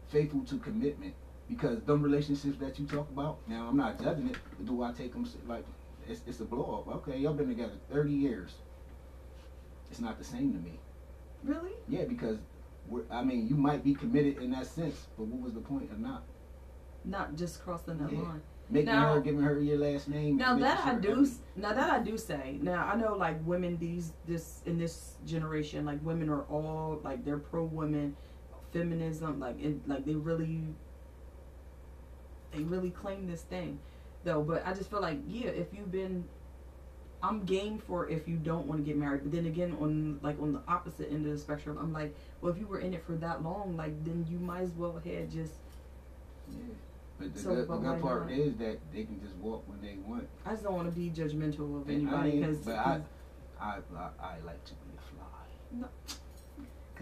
[0.09, 1.13] faithful to commitment
[1.47, 3.37] because them relationships that you talk about.
[3.47, 5.65] Now I'm not judging it, but do I take them like
[6.09, 6.95] it's it's a blow up?
[6.97, 8.51] Okay, y'all been together 30 years.
[9.89, 10.79] It's not the same to me.
[11.43, 11.71] really?
[11.87, 12.37] Yeah, because
[12.89, 15.91] we're, I mean you might be committed in that sense, but what was the point
[15.91, 16.23] of not
[17.05, 18.19] Not just crossing that Yeah.
[18.21, 18.41] line.
[18.71, 20.37] Making Now- her giving her your last name?
[20.37, 23.77] Now that making I do, now that I do say, now I know like women
[23.77, 28.15] these this in this generation, like women are all like they're pro women,
[28.71, 30.63] feminism, like it, like they really,
[32.53, 33.79] they really claim this thing,
[34.23, 34.41] though.
[34.41, 36.23] But I just feel like yeah, if you've been,
[37.21, 39.23] I'm game for if you don't want to get married.
[39.23, 42.51] But then again, on like on the opposite end of the spectrum, I'm like, well,
[42.51, 45.29] if you were in it for that long, like then you might as well had
[45.29, 45.53] just.
[46.49, 46.73] Yeah.
[47.21, 48.39] But the, So, good, but why good part not?
[48.39, 50.27] is that they can just walk when they want.
[50.45, 52.57] I just don't want to be judgmental of I anybody because.
[52.57, 53.01] but I,
[53.59, 55.27] I, I, I like to be a fly.
[55.71, 55.87] No.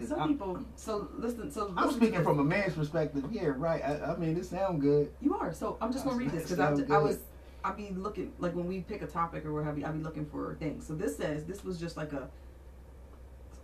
[0.06, 0.64] Some I'm, people.
[0.76, 1.50] So listen.
[1.50, 2.22] So I'm speaking this.
[2.24, 3.24] from a man's perspective.
[3.30, 3.82] Yeah, right.
[3.84, 5.12] I, I mean, it sounds good.
[5.20, 5.52] You are.
[5.52, 6.58] So I'm just gonna read this because
[6.90, 7.18] I, I was.
[7.62, 9.84] I be looking like when we pick a topic or what have you.
[9.84, 10.86] I be looking for things.
[10.86, 12.28] So this says this was just like a.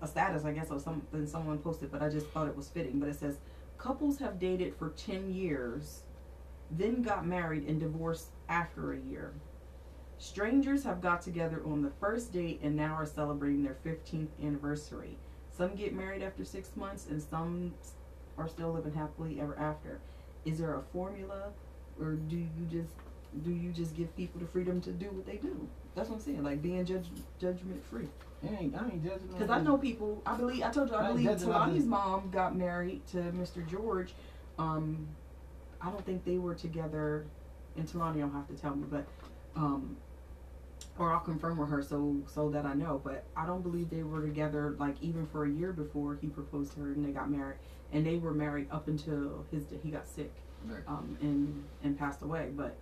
[0.02, 3.00] A status, I guess, of something someone posted, but I just thought it was fitting.
[3.00, 3.38] But it says,
[3.78, 6.02] couples have dated for ten years,
[6.70, 9.32] then got married and divorced after a year.
[10.18, 15.16] Strangers have got together on the first date and now are celebrating their 15th anniversary.
[15.56, 17.74] Some get married after six months, and some
[18.38, 20.00] are still living happily ever after.
[20.44, 21.50] Is there a formula,
[22.00, 22.92] or do you just
[23.42, 25.68] do you just give people the freedom to do what they do?
[25.94, 27.06] That's what I'm saying, like being judge,
[27.40, 28.08] judgment free.
[28.44, 29.28] Ain't, I ain't judging.
[29.28, 30.22] Because I know people.
[30.26, 30.96] I believe I told you.
[30.96, 33.66] I I believe Talani's mom got married to Mr.
[33.66, 34.14] George.
[34.58, 35.08] Um,
[35.80, 37.26] I don't think they were together.
[37.76, 39.06] And Talani will have to tell me, but
[39.54, 39.96] um,
[40.98, 43.00] or I'll confirm with her so so that I know.
[43.04, 46.72] But I don't believe they were together like even for a year before he proposed
[46.74, 47.58] to her and they got married.
[47.92, 50.32] And they were married up until his he got sick
[50.64, 50.82] Right.
[50.88, 52.50] um, and and passed away.
[52.56, 52.76] But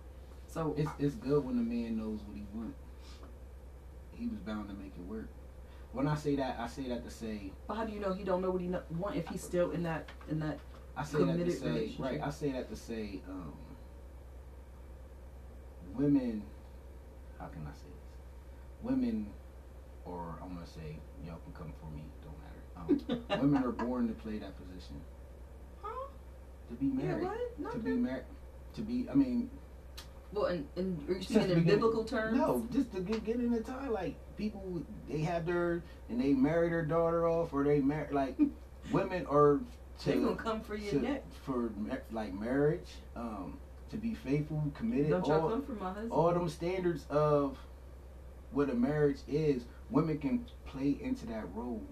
[0.47, 2.79] so It's it's good when a man knows what he wants.
[4.13, 5.27] He was bound to make it work.
[5.91, 8.23] When I say that, I say that to say but how do you know he
[8.23, 10.57] don't know what he want if he's still in that in that
[10.97, 12.21] I say that to say right.
[12.23, 13.53] I say that to say um,
[15.95, 16.43] women.
[17.39, 18.15] How can I say this?
[18.81, 19.27] Women,
[20.05, 22.03] or I'm gonna say y'all can come for me.
[22.23, 23.21] Don't matter.
[23.37, 24.95] Um, women are born to play that position.
[25.81, 26.07] Huh?
[26.69, 27.23] To be Yeah, married.
[27.57, 27.71] what?
[27.73, 28.23] to be married.
[28.75, 29.07] To be.
[29.11, 29.49] I mean,
[30.31, 32.37] Well, and, and are you speaking in biblical terms?
[32.37, 33.91] No, just to get get in the time.
[33.91, 38.37] Like people, they have their and they marry their daughter off, or they marry like
[38.91, 39.59] women are
[39.99, 41.23] to They gonna come for your to- neck.
[41.43, 41.71] for
[42.11, 43.57] like marriage, um,
[43.89, 45.09] to be faithful, committed.
[45.09, 46.11] Don't y'all come for my husband.
[46.11, 47.57] all them standards of
[48.51, 49.65] what a marriage is.
[49.89, 51.83] Women can play into that role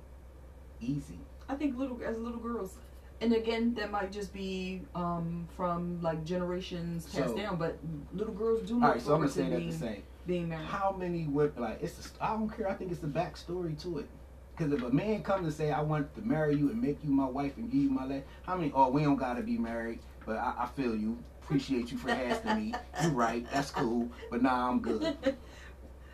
[0.81, 1.19] easy.
[1.47, 2.77] I think little as little girls,
[3.21, 7.57] and again that might just be um, from like generations passed So- down.
[7.57, 7.77] But
[8.13, 10.03] little girls do All right, so I'm gonna say that being, to say.
[10.25, 10.65] being married.
[10.65, 12.11] How many women like it's?
[12.19, 12.67] A, I don't care.
[12.69, 14.09] I think it's the backstory to it.
[14.55, 17.09] Because if a man comes and say, "I want to marry you and make you
[17.09, 18.71] my wife and give you my life," how many?
[18.75, 21.23] Oh, we don't gotta be married, but I, I feel you.
[21.41, 22.73] Appreciate you for asking me.
[23.01, 23.45] You're right.
[23.51, 24.09] That's cool.
[24.31, 25.17] But nah, I'm good.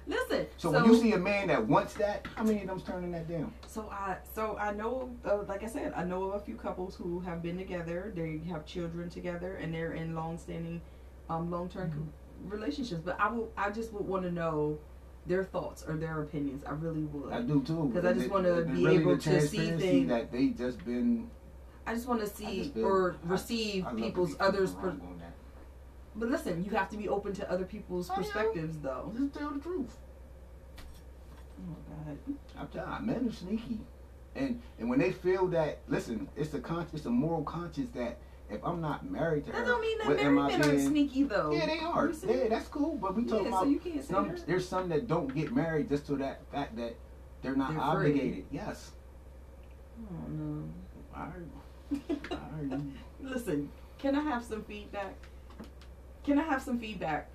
[0.08, 0.47] Listen.
[0.58, 3.30] So, when you see a man that wants that, how many of them's turning that
[3.30, 3.54] down?
[3.67, 6.95] So I so I know uh, like I said I know of a few couples
[6.95, 8.12] who have been together.
[8.15, 10.82] They have children together and they're in long-standing,
[11.30, 12.49] um, long-term Mm-hmm.
[12.49, 13.02] relationships.
[13.06, 14.80] But I will I just would want to know
[15.25, 16.63] their thoughts or their opinions.
[16.65, 17.32] I really would.
[17.34, 17.91] I do too.
[17.93, 21.29] Because I just wanna be really able to see things- that they just been.
[21.86, 24.73] I just want to see feel- or receive I to people's others.
[24.73, 25.34] Per- wrong on that.
[26.15, 28.23] but listen, you have to be open to other people's I am.
[28.23, 29.12] perspectives, though.
[29.17, 29.97] Just tell the truth.
[31.60, 32.17] Oh God.
[32.58, 33.79] I'm telling men are sneaky,
[34.36, 38.17] and and when they feel that, listen, it's a con- it's a moral conscience that
[38.49, 41.23] if I'm not married to That her, don't mean that married men are being- sneaky
[41.23, 41.51] though.
[41.51, 42.09] Yeah, they are.
[42.27, 42.95] Yeah, that's cool.
[42.95, 44.27] But we talking Yeah, about so you can't some.
[44.29, 44.45] that.
[44.47, 46.95] There's some that don't get married just to that fact that
[47.41, 48.12] they're not They're free.
[48.12, 48.45] obligated.
[48.51, 48.91] Yes.
[49.99, 50.63] Oh no.
[51.15, 52.31] All right.
[52.31, 52.81] All right.
[53.21, 55.15] Listen, can I have some feedback?
[56.23, 57.29] Can I have some feedback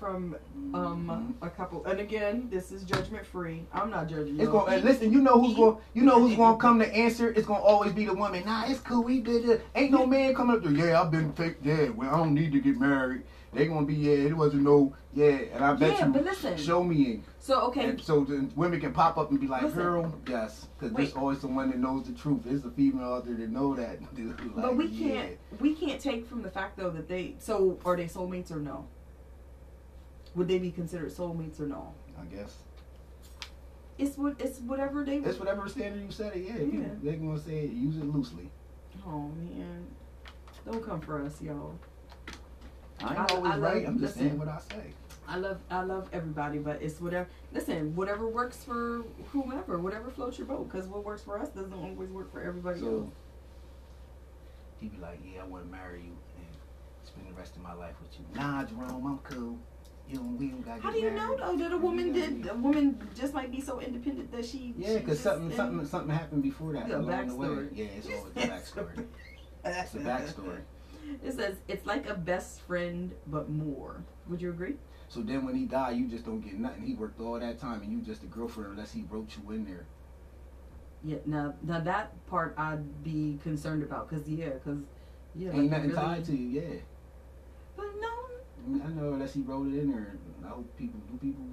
[0.00, 0.34] from
[0.74, 1.84] um a couple?
[1.84, 3.66] And again, this is judgment free.
[3.72, 4.40] I'm not judging.
[4.40, 5.12] It's going and listen.
[5.12, 5.76] You know who's going.
[5.94, 7.30] You know who's to come to answer.
[7.30, 8.44] It's going to always be the woman.
[8.46, 9.04] Nah, it's cool.
[9.04, 9.66] We did it.
[9.76, 10.72] Ain't no man coming up to.
[10.72, 13.22] Yeah, I've been fake Yeah, well, I don't need to get married.
[13.52, 13.94] They gonna be.
[13.94, 14.94] Yeah, it wasn't no.
[15.12, 16.12] Yeah, and I bet Yeah, you.
[16.12, 16.56] but listen.
[16.56, 17.22] Show me.
[17.40, 18.20] So okay, And so
[18.54, 19.78] women can pop up and be like, Listen.
[19.78, 22.42] "Girl, yes," because there's always someone that knows the truth.
[22.48, 23.98] It's a female out there that know that.
[24.56, 25.08] but we yeah.
[25.08, 28.60] can't we can't take from the fact though that they so are they soulmates or
[28.60, 28.86] no?
[30.34, 31.92] Would they be considered soulmates or no?
[32.20, 32.56] I guess
[33.98, 35.16] It's what it's whatever they.
[35.16, 36.44] it's whatever standard you set it.
[36.44, 36.64] Yeah, Yeah.
[36.70, 38.50] people they gonna say it, use it loosely.
[39.06, 39.86] Oh man,
[40.64, 41.74] don't come for us, y'all.
[43.02, 43.86] I ain't I- always I love- right.
[43.86, 44.28] I'm just listen.
[44.28, 44.92] saying what I say.
[45.26, 47.28] I love I love everybody, but it's whatever.
[47.52, 50.68] Listen, whatever works for whomever, whatever floats your boat.
[50.70, 53.14] Because what works for us doesn't always work for everybody So else.
[54.80, 56.46] he be like, "Yeah, I want to marry you and
[57.04, 59.58] spend the rest of my life with you." Nah, Jerome, I'm cool.
[60.10, 60.80] You don't, we don't got.
[60.80, 62.48] How do you know though that a woman did?
[62.50, 64.74] A woman just might be so independent that she.
[64.76, 67.46] Yeah, because something, and- something, something happened before that Yeah, along the way.
[67.48, 67.68] backstory.
[67.74, 69.06] Yeah, it's always a backstory.
[69.62, 70.60] It's a backstory.
[71.22, 74.02] It says it's like a best friend, but more.
[74.28, 74.76] Would you agree?
[75.08, 76.82] So then when he died, you just don't get nothing.
[76.82, 79.64] He worked all that time, and you just a girlfriend unless he wrote you in
[79.66, 79.84] there.
[81.04, 81.18] Yeah.
[81.26, 84.78] Now, now that part I'd be concerned about, cause yeah, cause
[85.34, 86.76] yeah, Ain't like, nothing really- tied to you, yeah.
[88.64, 90.14] I, mean, I know unless he wrote it in there.
[90.44, 91.44] I hope people do people.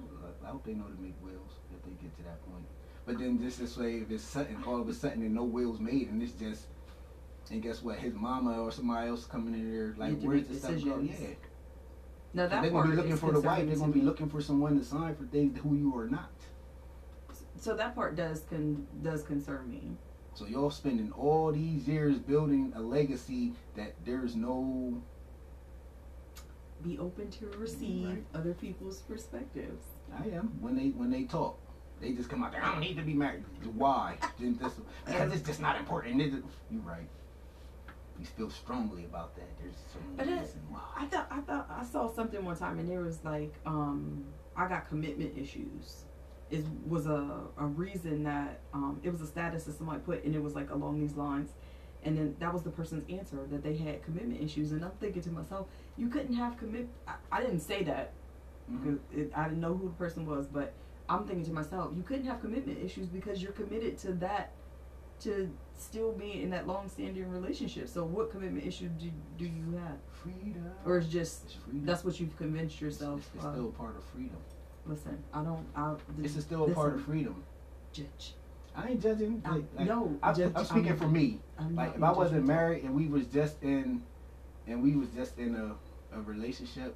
[0.44, 2.64] I hope they know to make wills if they get to that point.
[3.06, 5.80] But then just this way, if it's sudden, all of a sudden, and no wills
[5.80, 6.66] made, and it's just,
[7.50, 7.98] and guess what?
[7.98, 10.98] His mama or somebody else coming in there, like, where's this stuff go?
[11.00, 11.20] decisions.
[11.20, 11.28] Yeah.
[12.34, 13.66] now So that they're gonna be looking for the wife.
[13.66, 16.30] They're gonna be looking for someone to sign for things who you are not.
[17.58, 19.96] So that part does con does concern me.
[20.34, 25.02] So y'all spending all these years building a legacy that there's no
[26.82, 28.24] Be open to receive Right.
[28.34, 29.84] other people's perspectives.
[30.16, 31.58] I am when they when they talk.
[32.00, 32.62] They just come out there.
[32.64, 33.42] I don't need to be married.
[33.74, 34.16] Why?
[34.38, 36.20] Because it's just not important.
[36.22, 36.32] It,
[36.70, 37.08] you're right.
[38.16, 39.48] We feel strongly about that.
[39.60, 40.80] There's some But it- reason why.
[40.96, 44.24] I thought I thought I saw something one time and there was like um
[44.56, 46.04] I got commitment issues.
[46.50, 50.32] Is was a a reason that um it was a status that somebody put and
[50.34, 51.50] it was like along these lines.
[52.04, 55.22] And then that was the person's answer that they had commitment issues and I'm thinking
[55.22, 55.66] to myself,
[55.98, 58.12] you couldn't have commit I, I didn't say that
[58.70, 58.82] Mhm.
[58.82, 60.72] because it, I didn't know who the person was, but
[61.08, 64.52] I'm thinking to myself, you couldn't have commitment issues because you're committed to that,
[65.20, 67.88] to still be in that long-standing relationship.
[67.88, 70.70] So what commitment issue do do you have, Freedom.
[70.84, 71.86] or it's just It's freedom.
[71.86, 73.20] that's what you've convinced yourself?
[73.20, 74.36] it's, it's still a part of freedom.
[74.86, 75.66] listen, I don't.
[75.74, 77.42] I, This is still a part of freedom.
[77.92, 78.34] Judge.
[78.76, 79.42] I ain't judging.
[79.44, 81.40] Like, like, no, I'm, judge, I'm speaking I'm- for me.
[81.58, 84.02] I'm Like if I wasn't married and we was just in,
[84.66, 85.74] and we was just in a,
[86.18, 86.94] a relationship,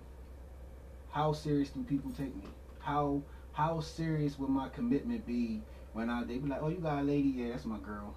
[1.11, 2.45] how serious do people take me?
[2.81, 5.61] How how serious would my commitment be
[5.93, 8.15] when I they be like, oh you got a lady, yeah that's my girl.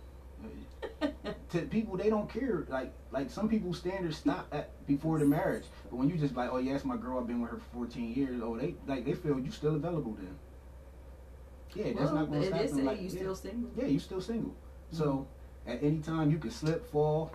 [1.50, 2.66] to people they don't care.
[2.70, 5.66] Like like some people's standards stop at before the marriage.
[5.90, 7.20] But when you just like, oh yeah, that's my girl.
[7.20, 8.42] I've been with her for 14 years.
[8.44, 10.36] Oh they like they feel you still available then.
[11.76, 12.86] Yeah, that's not gonna stop is them.
[12.86, 13.20] Like, you yeah.
[13.20, 13.70] still single.
[13.76, 14.56] Yeah, you still single.
[14.92, 15.28] So
[15.68, 15.72] mm-hmm.
[15.72, 17.32] at any time you can slip, fall,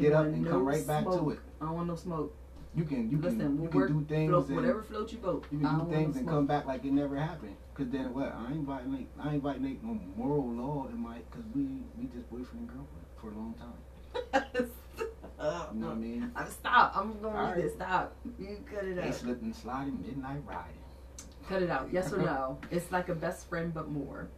[0.00, 1.38] get up and no come right back to it.
[1.60, 2.34] I don't want no smoke.
[2.76, 5.12] You can you Listen, can we'll you can work, do things float, and whatever floats
[5.12, 5.46] your boat.
[5.50, 7.56] you can do things and come back like it never happened.
[7.74, 8.34] Cause then what?
[8.34, 11.62] I ain't violate I ain't violate no moral law in my cause we
[11.98, 14.42] we just boyfriend and girlfriend for a long time.
[15.38, 16.32] You know what I mean?
[16.34, 16.96] I'm stop.
[16.96, 17.70] I'm gonna right.
[17.70, 18.16] Stop.
[18.38, 19.14] You cut it out.
[19.14, 20.80] slipped and sliding midnight riding.
[21.46, 21.92] Cut it out.
[21.92, 22.58] Yes or no?
[22.70, 24.28] It's like a best friend, but more.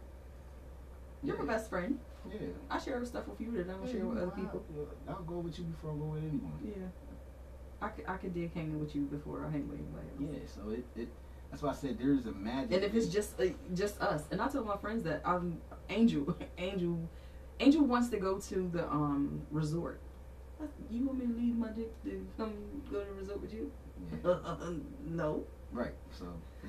[1.23, 1.43] You're Yeah.
[1.43, 1.97] my best friend.
[2.29, 2.39] Yeah.
[2.69, 4.63] I share stuff with you that I don't Yeah, share with other people.
[5.07, 6.59] I'll go with you before I go with anyone.
[6.63, 6.87] Yeah.
[7.81, 10.49] I could, I could dig hanging with you before I hang with anybody else.
[10.57, 11.07] Yeah, so it, it
[11.49, 12.73] that's why I said there's a magic.
[12.73, 16.35] And if it's just uh, just us, and I tell my friends that I'm Angel,
[16.57, 16.99] Angel,
[17.59, 19.99] Angel wants to go to the um resort.
[20.61, 22.53] I You want me to leave my dick to come
[22.91, 23.71] go to the resort with you?
[24.25, 24.33] yeah,
[25.05, 25.43] no.
[25.71, 25.93] right.
[26.11, 26.25] So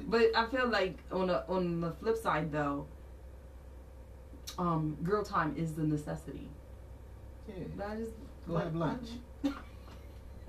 [0.06, 2.86] But I feel like on a, on the flip side though,
[4.58, 6.48] um, girl time is the necessity.
[7.48, 7.64] yeah.
[7.76, 8.12] But I just
[8.46, 9.08] Go like, have lunch.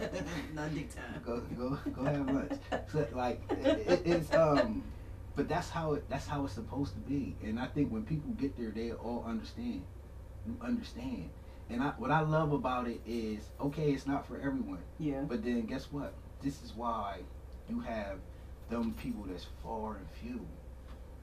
[0.53, 1.21] Not dick time.
[1.25, 2.53] go go go have lunch.
[2.91, 4.83] So, like it, it, it's um,
[5.35, 7.35] but that's how it that's how it's supposed to be.
[7.43, 9.83] And I think when people get there, they all understand.
[10.47, 11.29] You understand,
[11.69, 14.79] And I, what I love about it is, okay, it's not for everyone.
[14.97, 15.21] Yeah.
[15.21, 16.13] But then guess what?
[16.41, 17.19] This is why
[17.69, 18.17] you have
[18.69, 20.41] them people that's far and few.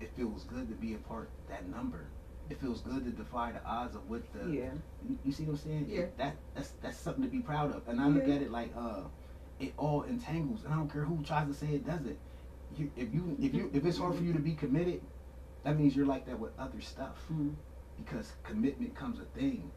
[0.00, 2.06] It feels good to be a part of that number.
[2.50, 4.72] It feels good to defy the odds of what the Yeah.
[5.06, 5.86] you, you see what I'm saying?
[5.88, 6.06] Yeah.
[6.16, 7.86] That that's that's something to be proud of.
[7.88, 8.34] And I look Yeah.
[8.36, 9.02] at it like uh
[9.58, 12.18] it all entangles and I don't care who tries to say it doesn't.
[12.76, 15.02] You if you if you if it's hard for you to be committed,
[15.64, 17.24] that means you're like that with other stuff.
[17.32, 17.54] Mm.
[17.96, 19.70] Because commitment comes a thing.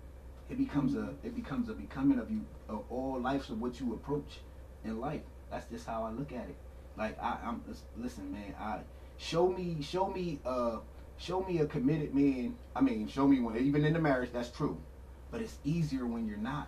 [0.49, 3.93] It becomes a it becomes a becoming of you of all lives of what you
[3.93, 4.39] approach
[4.83, 5.23] in life.
[5.49, 6.55] That's just how I look at it.
[6.97, 7.63] Like I, I'm
[7.97, 8.53] listen, man.
[8.59, 8.81] I
[9.17, 10.79] show me show me uh
[11.21, 12.55] show me a committed man.
[12.75, 13.57] I mean, show me one.
[13.57, 14.81] Even in the marriage, that's true.
[15.29, 16.67] But it's easier when you're not.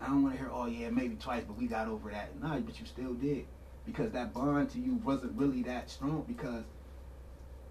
[0.00, 2.40] I don't want to hear, oh yeah, maybe twice, but we got over that.
[2.40, 3.44] No, but you still did
[3.84, 6.64] because that bond to you wasn't really that strong because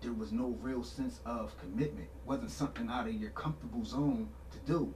[0.02, 2.08] there was no real sense of commitment.
[2.26, 4.94] wasn't something out of your comfortable zone to do.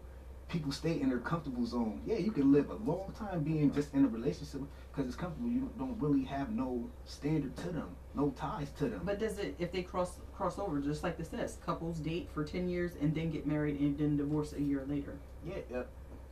[0.49, 2.01] People stay in their comfortable zone.
[2.05, 5.49] Yeah, you can live a long time being just in a relationship because it's comfortable.
[5.49, 9.01] You don't really have no standard to them, no ties to them.
[9.03, 12.43] But does it if they cross cross over, just like this says, couples date for
[12.43, 15.15] ten years and then get married and then divorce a year later?
[15.45, 15.83] yeah, uh,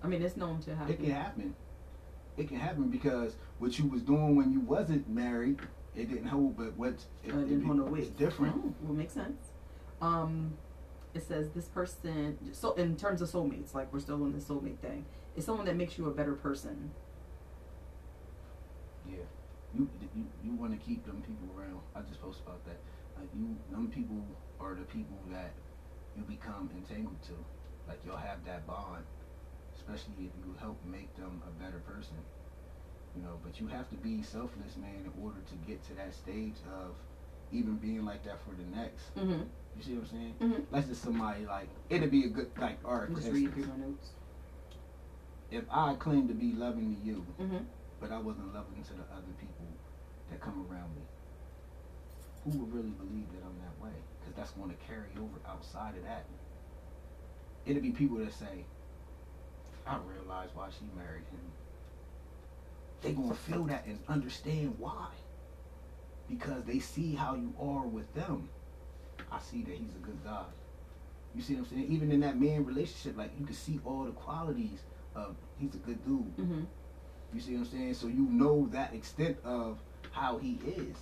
[0.03, 0.93] I mean, it's known to happen.
[0.93, 1.55] it can happen.
[2.38, 5.59] It can happen because what you was doing when you wasn't married,
[5.95, 6.57] it didn't hold.
[6.57, 6.93] But what
[7.24, 8.55] it, Uh, it didn't hold no it's different.
[8.55, 9.49] Oh, well, makes sense.
[10.01, 10.53] Um,
[11.14, 12.38] it says this person.
[12.53, 15.05] So in terms of soulmates, like we're still in the soulmate thing,
[15.36, 16.91] it's someone that makes you a better person.
[19.09, 19.26] Yeah,
[19.74, 21.80] you you, you want to keep them people around.
[21.95, 22.80] I just posted about that.
[23.18, 24.24] Like you, them people
[24.59, 25.51] are the people that
[26.16, 27.34] you become entangled to.
[27.88, 29.03] Like you'll have that bond,
[29.76, 32.18] especially if you help make them a better person.
[33.16, 36.14] You know, but you have to be selfless, man, in order to get to that
[36.14, 36.95] stage of
[37.51, 39.14] even being like that for the next.
[39.16, 39.43] Mm-hmm.
[39.78, 40.36] You see what I'm saying?
[40.41, 40.61] Mm-hmm.
[40.76, 43.07] Let's just somebody like it'd be a good like all right.
[43.09, 44.09] I'm just reading instance, through my notes.
[45.51, 47.63] if I claim to be loving to you, Mm-hmm.
[47.99, 49.65] but I wasn't loving to the other people
[50.30, 51.01] that come around me.
[52.43, 53.95] Who would really believe that I'm that way?
[54.19, 56.26] Because that's going to carry over outside of that.
[57.65, 58.65] It'll be people that say,
[59.86, 61.51] I realize why she married him.
[63.01, 65.07] They gonna feel that and understand why.
[66.30, 68.49] Because they see how you are with them.
[69.32, 70.43] I see that he's a good guy.
[71.34, 71.88] You see what I'm saying?
[71.89, 74.79] Even in that man relationship, like you can see all the qualities
[75.15, 76.38] of he's a good dude.
[76.38, 76.61] Mm-hmm.
[77.34, 77.93] You see what I'm saying?
[77.93, 79.79] So you know that extent of
[80.11, 80.97] how he is.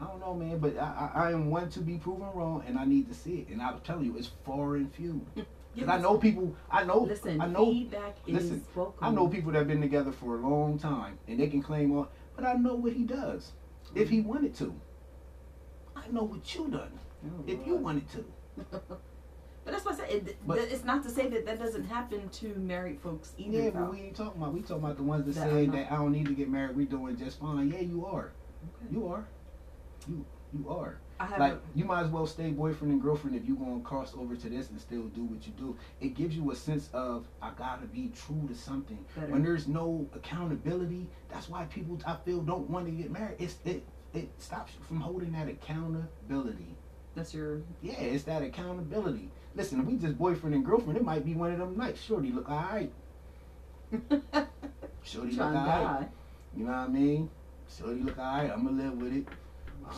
[0.00, 2.78] I don't know, man, but I, I, I am one to be proven wrong, and
[2.78, 3.48] I need to see it.
[3.48, 5.26] And I'm telling you, it's far and few.
[5.74, 6.54] Because I know people.
[6.70, 7.00] I know.
[7.00, 7.64] Listen, I know.
[7.66, 9.04] feedback is listen, welcome.
[9.04, 11.96] I know people that have been together for a long time, and they can claim
[11.96, 12.08] all.
[12.36, 13.52] But I know what he does,
[13.94, 14.74] if he wanted to.
[16.08, 18.24] I know what you done, Oh, if you wanted to.
[18.70, 19.00] but
[19.66, 20.10] that's what I said.
[20.10, 23.58] It, But- it's not to say that that doesn't happen to married folks either.
[23.58, 23.80] Yeah, though.
[23.80, 24.54] but we ain't talking about.
[24.54, 26.76] We talking about the ones that, That say that I don't need to get married.
[26.76, 27.70] We doing just fine.
[27.70, 28.32] Yeah, you are.
[28.82, 28.94] Okay.
[28.94, 29.28] You are.
[30.08, 30.98] You you are.
[31.20, 34.14] I Like a, you might as well stay boyfriend and girlfriend if you gonna cross
[34.16, 35.76] over to this and still do what you do.
[36.00, 39.04] It gives you a sense of I gotta be true to something.
[39.16, 39.32] better.
[39.32, 43.36] When there's no accountability, that's why people I feel don't want to get married.
[43.40, 43.84] It's it
[44.14, 46.76] it stops you from holding that accountability.
[47.14, 49.30] that's your Yeah, it's that accountability.
[49.54, 52.00] Listen, if we just boyfriend and girlfriend, it might be one of them nights.
[52.00, 52.92] Shorty look alright.
[55.02, 56.08] Shorty look alright.
[56.56, 57.30] You know what I mean?
[57.76, 58.50] Shorty look alright.
[58.50, 59.26] I'ma live with it.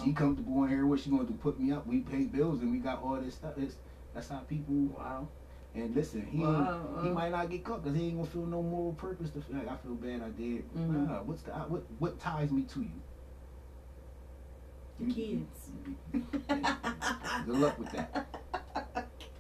[0.05, 0.87] She comfortable in here.
[0.87, 1.35] What she gonna do?
[1.35, 1.87] Put me up?
[1.87, 3.55] We pay bills and we got all this stuff.
[3.57, 3.77] It's,
[4.15, 4.75] that's how people.
[4.97, 5.29] Wow.
[5.75, 7.01] And listen, he Wow.
[7.03, 9.57] he might not get caught because he ain't gonna feel no moral purpose to feel
[9.57, 10.23] like I feel bad.
[10.23, 10.73] I did.
[10.75, 11.09] Mhm.
[11.09, 12.91] Nah, what's the what what ties me to you?
[15.01, 15.71] The kids.
[17.47, 18.27] Good luck with that.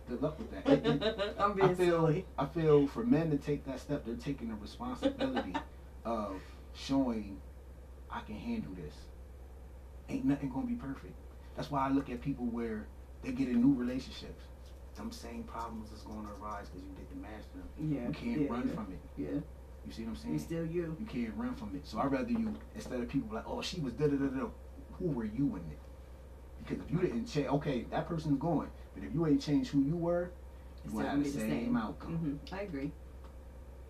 [0.08, 0.66] Good luck with that.
[0.68, 2.26] It- it- I'm being I feel silly.
[2.38, 5.54] I feel for men to take that step, they're taking the responsibility
[6.04, 6.40] of
[6.74, 7.40] showing
[8.10, 8.94] I can handle this.
[10.08, 11.14] Ain't nothing gonna be perfect.
[11.56, 12.86] That's why I look at people where
[13.22, 14.44] they get in new relationships.
[14.92, 17.68] Some same problems is gonna arise because you didn't master them.
[17.78, 18.08] Yeah.
[18.08, 18.74] You can't yeah, run yeah.
[18.74, 19.00] from it.
[19.16, 19.40] Yeah.
[19.86, 20.34] You see what I'm saying?
[20.34, 20.96] You still you.
[20.98, 21.86] You can't run from it.
[21.86, 24.46] So I'd rather you instead of people like, oh, she was da da da da.
[25.00, 25.78] Who were you in it?
[26.62, 28.68] Because if you didn't change, okay, that person's going.
[28.94, 30.30] But if you ain't changed who you were,
[30.84, 32.16] It's you will have the be same, outcome.
[32.16, 32.90] hmm I agree.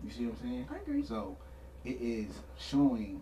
[0.03, 0.67] You see what I'm saying?
[0.71, 1.03] I agree.
[1.03, 1.37] So
[1.83, 3.21] it is showing,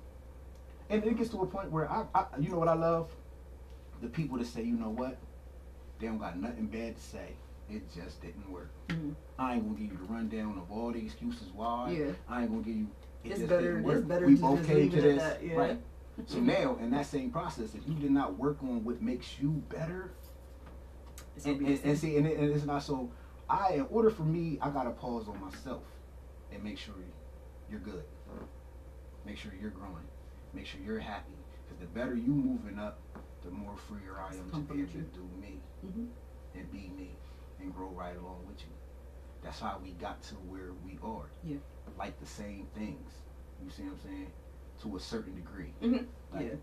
[0.89, 3.09] and it gets to a point where I, I, you know what I love,
[4.01, 5.17] the people that say, you know what,
[5.99, 7.33] they don't got nothing bad to say.
[7.69, 8.69] It just didn't work.
[8.89, 9.13] Mhm.
[9.37, 11.91] I ain't gonna give you the rundown of all the excuses why.
[11.91, 12.11] Yeah.
[12.27, 12.87] I ain't gonna give you.
[13.23, 15.55] It It's better- it's better we both came to this, that, yeah.
[15.55, 15.81] right?
[16.25, 19.63] So now, in that same process, if you did not work on what makes you
[19.69, 20.11] better,
[21.45, 23.09] and, and, and see, and, it, and it's not so.
[23.49, 25.83] I, in order for me, I gotta pause on myself
[26.51, 26.93] and make sure
[27.69, 28.03] you're good.
[29.25, 30.07] Make sure you're growing.
[30.53, 31.31] Make sure you're happy.
[31.65, 32.99] Because the better you moving up,
[33.43, 36.07] the more freer I am to be able to do me Mhm.
[36.55, 37.11] and be me
[37.59, 38.71] and grow right along with you.
[39.41, 41.29] That's how we got to where we are.
[41.43, 41.57] Yeah.
[41.97, 43.11] Like the same things.
[43.63, 44.31] You see what I'm saying?
[44.83, 45.73] To a certain degree.
[45.81, 46.05] Mhm.
[46.33, 46.55] Like, yeah.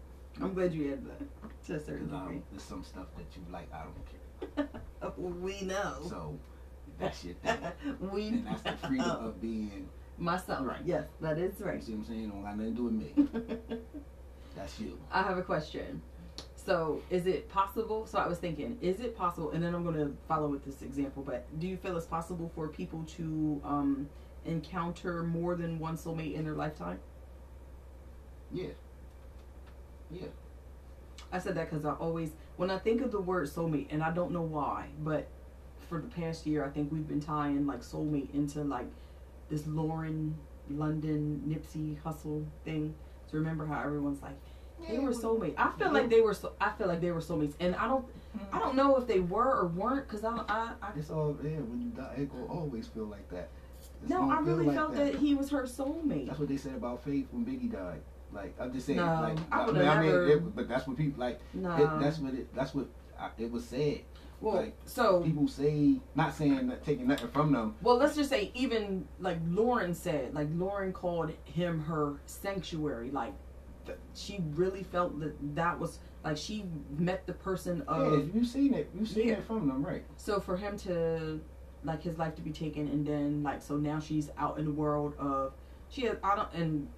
[0.45, 2.43] I'm glad you had that to a certain 'cause, um, degree.
[2.51, 4.69] there's some stuff that you like, I don't care.
[5.19, 5.97] We know.
[6.09, 6.39] So
[6.99, 7.59] that's your thing.
[8.13, 9.89] we and that's the freedom of being.
[10.19, 10.67] myself.
[10.67, 10.81] Right.
[10.85, 11.77] Yes, that is right.
[11.77, 12.29] You see what I'm saying?
[12.31, 13.79] Don't got nothing to do with me.
[14.57, 14.99] That's you.
[15.13, 16.01] I have a question.
[16.57, 18.07] So, is it possible?
[18.07, 19.51] So, I was thinking, is it possible?
[19.51, 21.23] And then I'm going to follow with this example.
[21.23, 24.09] But do you feel it's possible for people to um,
[24.47, 26.99] encounter more than one soulmate in their lifetime?
[28.53, 28.69] Yeah.
[30.11, 30.29] Yeah.
[31.33, 34.13] I said that because I always, when I think of the word soulmate, and I
[34.13, 35.27] don't know why, but
[35.89, 38.87] for the past year, I think we've been tying like soulmate into like
[39.51, 40.37] this Lauren
[40.71, 42.95] London Nipsey Hussle thing.
[43.27, 44.37] So remember how everyone's like
[44.89, 45.55] they were soulmates.
[45.57, 46.35] I feel like they were.
[46.35, 48.05] So, I feel like they were soulmates, and I don't.
[48.07, 48.55] Mm-hmm.
[48.55, 50.91] I don't know if they were or weren't because I, I, I.
[50.97, 51.51] It's all yeah.
[51.61, 53.49] When you die, it will always feel like that.
[54.03, 55.17] It's No, I really like felt that.
[55.17, 56.27] he was her soulmate.
[56.27, 58.01] That's what they said about Faith when Biggie died.
[58.37, 60.97] Like I'm just saying, No, like I I, mean, I mean, it, but that's what
[60.97, 61.41] people like.
[61.55, 61.75] No.
[61.77, 62.55] It, that's what it.
[62.55, 62.87] That's what
[63.19, 64.01] I, it was said.
[64.41, 67.75] well, like, so People say, not saying that taking nothing from them.
[67.83, 73.11] Well, let's just say even like Lauren said, like Lauren called him her sanctuary.
[73.11, 73.33] Like
[73.87, 76.67] th- she really felt that that was like she
[76.99, 78.13] met the person of.
[78.27, 78.91] yeah, you seen it.
[78.95, 79.35] You've seen Yeah.
[79.35, 80.05] it from them, right?
[80.19, 81.41] So for him to
[81.85, 84.73] like his life to be taken, and then like so now she's out in the
[84.73, 85.53] world of
[85.89, 86.89] she has I don't and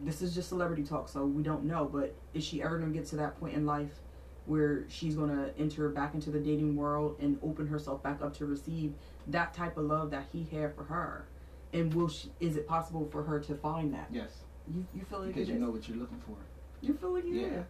[0.00, 1.84] this is just celebrity talk, so we don't know.
[1.90, 4.00] But is she ever gonna get to that point in life?
[4.46, 8.46] Where she's gonna enter back into the dating world and open herself back up to
[8.46, 8.94] receive
[9.26, 11.26] that type of love that he had for her,
[11.72, 12.30] and will she?
[12.38, 14.06] Is it possible for her to find that?
[14.12, 15.60] Yes, You you feel like because you is?
[15.60, 16.36] know what you're looking for.
[16.80, 17.46] you feel like Yeah.
[17.46, 17.62] yeah.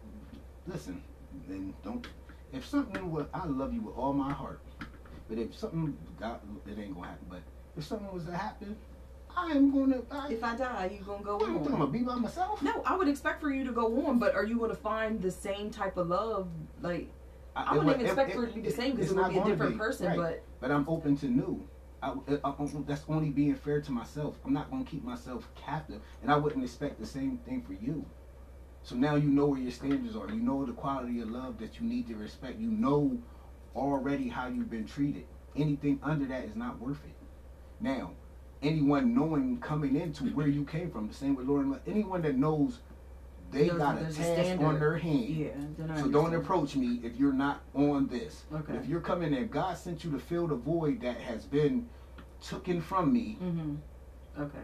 [0.67, 1.01] Listen,
[1.47, 2.05] then don't.
[2.53, 4.59] If something was, I love you with all my heart.
[5.27, 7.25] But if something got, it ain't gonna happen.
[7.29, 7.41] But
[7.75, 8.77] if something was to happen,
[9.37, 10.01] I am gonna.
[10.09, 12.61] I, If I die, you gonna go what, I'm gonna be by myself.
[12.63, 15.21] No, I would expect for you to go on, but are you going to find
[15.21, 16.49] the same type of love?
[16.81, 17.11] Like,
[17.55, 19.29] I it wouldn't even expect it- for it to be the same because it would
[19.29, 20.07] be a different be, person.
[20.07, 20.17] right.
[20.17, 21.67] But But I'm open to new.
[22.01, 22.55] I, I, I-
[22.87, 24.39] that's only being fair to myself.
[24.43, 28.05] I'm not gonna keep myself captive, and I wouldn't expect the same thing for you.
[28.81, 30.29] So now you know where your standards are.
[30.29, 32.57] You know the quality of love that you need to respect.
[32.57, 33.19] You know
[33.75, 35.25] already how you've been treated.
[35.55, 37.15] Anything under that is not worth it.
[37.79, 38.11] Now,
[38.61, 41.79] anyone knowing coming into where you came from, the same with Lauren.
[41.87, 42.79] Anyone that knows
[43.51, 45.29] they got a there's a task on their hand.
[45.29, 48.43] yeah, So don't approach me if you're not on this.
[48.53, 48.73] Okay.
[48.73, 51.87] If you're coming in, God sent you to fill the void that has been
[52.41, 53.37] taken from me.
[53.41, 53.75] Mm-hmm.
[54.41, 54.59] Okay.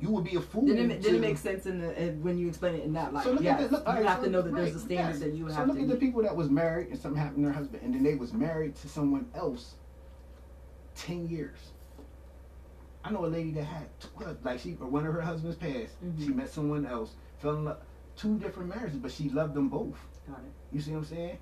[0.00, 0.66] You would be a fool.
[0.66, 1.88] Then it, it makes sense in the
[2.20, 3.24] when you explain it in that light.
[3.24, 4.72] So look yes, at the, look, you alright, have so- to know that there's a
[4.74, 5.18] right, standard yes.
[5.20, 5.82] that you so have look to.
[5.82, 8.14] at the people that was married and something happened to their husband, and then they
[8.14, 9.74] was married to someone else.
[10.94, 11.58] Ten years.
[13.04, 13.86] I know a lady that had
[14.42, 16.02] like she or one of her husbands passed.
[16.04, 16.18] Mhm.
[16.18, 17.80] She met someone else, fell in love.
[18.16, 19.96] Two different marriages, but she loved them both.
[20.26, 20.52] Got it.
[20.72, 21.38] You see what I'm saying?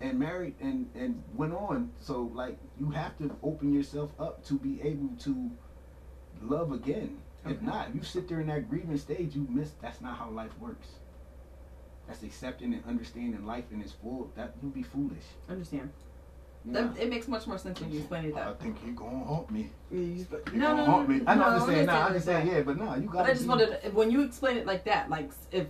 [0.00, 1.90] And married and and went on.
[2.00, 5.50] So like you have to open yourself up to be able to
[6.42, 7.18] love again.
[7.46, 9.70] If not, if you sit there in that grieving stage, you miss.
[9.80, 10.88] That's not how life works.
[12.06, 14.30] That's accepting and understanding life in its full.
[14.34, 15.24] That you'll be foolish.
[15.48, 15.92] Understand.
[16.64, 18.42] You That, it makes much more sense when you explain it that.
[18.46, 18.60] I that.
[18.60, 19.70] think he gonna haunt me.
[19.90, 21.20] You- you- He No, gonna no, no, haunt me.
[21.26, 21.40] I know.
[21.42, 21.86] no, I'm just I'm saying.
[21.86, 22.46] Nah, I'm just saying.
[22.46, 23.12] Yeah, but no, you got.
[23.14, 25.66] But I just wanted when you explain it like that, like if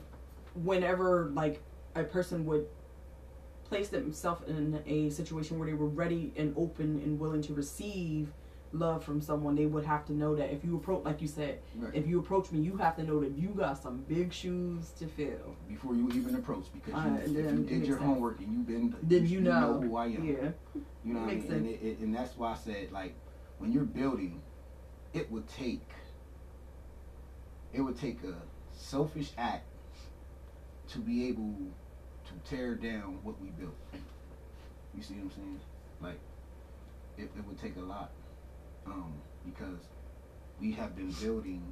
[0.54, 1.62] whenever like
[1.94, 2.66] a person would
[3.64, 8.32] place themselves in a situation where they were ready and open and willing to receive
[8.72, 11.60] love from someone, they would have to know that if you approach, like you said,
[11.76, 11.94] Right.
[11.94, 15.06] if you approach me, you have to know that you got some big shoes to
[15.06, 15.54] fill.
[15.68, 18.06] before you even approach, because you, Uh, if you did your sense.
[18.08, 20.24] homework and you've been, Then you know, who I am.
[20.24, 20.52] Yeah,
[21.04, 21.52] You know what I mean?
[21.52, 23.14] And, it, it, and that's why I said, like,
[23.58, 24.42] when you're building,
[25.14, 25.88] it would take,
[27.72, 28.34] it would take a
[28.72, 29.64] selfish act
[30.88, 31.54] to be able
[32.26, 33.74] to tear down what we built.
[34.94, 35.60] You see what I'm saying?
[36.00, 36.18] Like,
[37.16, 38.10] it, it would take a lot,
[38.90, 39.12] um,
[39.44, 39.80] because
[40.60, 41.62] we have been building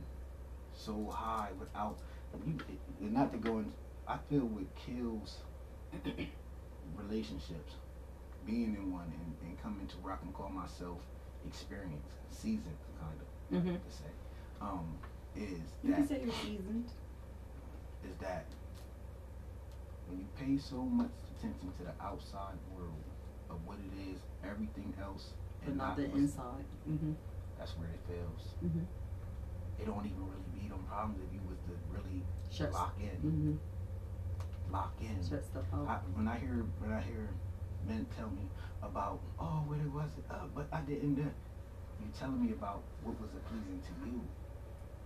[0.75, 1.99] so high without,
[2.47, 2.59] you,
[3.01, 3.73] and not to go in,
[4.07, 5.39] I feel what kills
[6.97, 7.75] relationships
[8.47, 10.99] being in one and, and coming to where I can call myself
[11.47, 13.75] experienced, seasoned, kind of mm-hmm.
[13.75, 14.11] to say,
[14.61, 14.87] um,
[15.35, 16.91] is you that can say you're seasoned.
[18.05, 18.47] is that
[20.07, 23.03] when you pay so much attention to the outside world
[23.51, 26.64] of what it is, everything else but and not the inside.
[26.89, 27.12] Mm-hmm.
[27.59, 28.55] That's where it fails.
[28.64, 28.85] Mm-hmm.
[29.81, 32.75] It don't even really be them problems if you was to really Shuts.
[32.75, 34.73] lock in, Mm-hmm.
[34.73, 35.17] lock in.
[35.29, 35.89] Shut stuff out.
[35.89, 37.29] I, when I hear when I hear
[37.87, 38.49] men tell me
[38.83, 41.29] about oh what it was uh, but I didn't uh,
[42.01, 44.21] you telling me about what was pleasing to you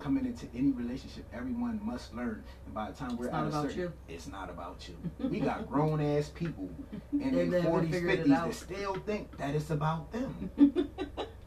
[0.01, 3.49] coming into any relationship everyone must learn and by the time we're It's at not
[3.49, 3.93] a certain you.
[4.09, 4.97] it's not about you
[5.29, 6.69] we got grown ass people
[7.13, 10.51] in their haven't 40s figured 50s that still think that it's about them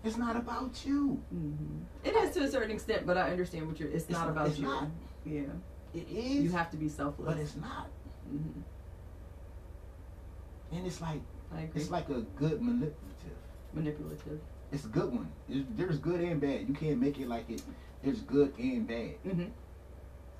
[0.03, 3.79] it's not about you hmm It is to a certain extent, but I understand what
[3.79, 3.89] you're.
[3.89, 4.65] It's, It's not about it's you.
[4.65, 4.87] not.
[5.25, 5.41] Yeah,
[5.93, 7.25] it is you have to be selfless.
[7.27, 7.87] but it's not
[8.27, 8.59] hmm
[10.71, 11.21] and it's like
[11.55, 11.81] I agree.
[11.81, 13.37] it's like a good manipulative
[13.73, 14.39] manipulative.
[14.71, 15.31] It's a good one.
[15.47, 16.67] It's, there's good and bad.
[16.67, 17.61] You can't make it like it.
[18.03, 19.23] There's good and bad.
[19.25, 19.45] Mm-hmm.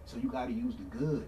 [0.06, 1.28] So you got to use the good.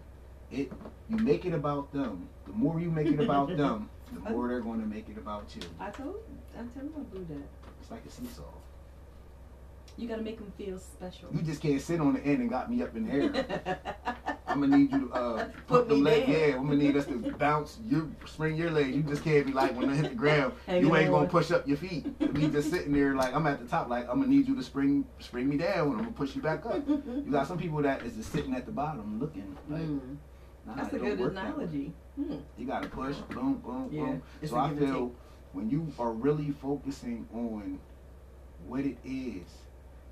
[0.52, 0.72] It.
[1.10, 2.28] You make it about them.
[2.46, 5.56] The more you make it about them, the more they're going to make it about
[5.56, 5.62] you.
[5.80, 6.18] I told.
[6.58, 7.48] I'm told my do that.
[7.82, 8.44] It's like a seesaw.
[9.98, 11.30] You gotta make them feel special.
[11.34, 13.78] You just can't sit on the end and got me up in the air.
[14.56, 16.26] I'm gonna need you to uh, Put the me leg.
[16.28, 16.36] down.
[16.36, 17.78] Yeah, I'm gonna need us to bounce.
[17.86, 18.95] You spring your leg.
[18.95, 20.53] You just can't be like when I hit the ground.
[20.70, 22.18] You ain't gonna push up your feet.
[22.34, 23.89] Be just sitting there like I'm at the top.
[23.89, 25.88] Like I'm gonna need you to spring spring me down.
[25.89, 26.88] and I'm gonna push you back up.
[26.88, 29.58] You got some people that is just sitting at the bottom looking.
[29.70, 30.18] Like, Mm.
[30.66, 31.64] nah, That's a good work that way.
[31.66, 31.93] analogy.
[32.16, 32.36] Hmm.
[32.58, 34.22] You gotta push, boom, boom, Yeah, boom.
[34.41, 35.12] it's So I feel
[35.51, 37.78] when you are really focusing on
[38.66, 39.43] what it is,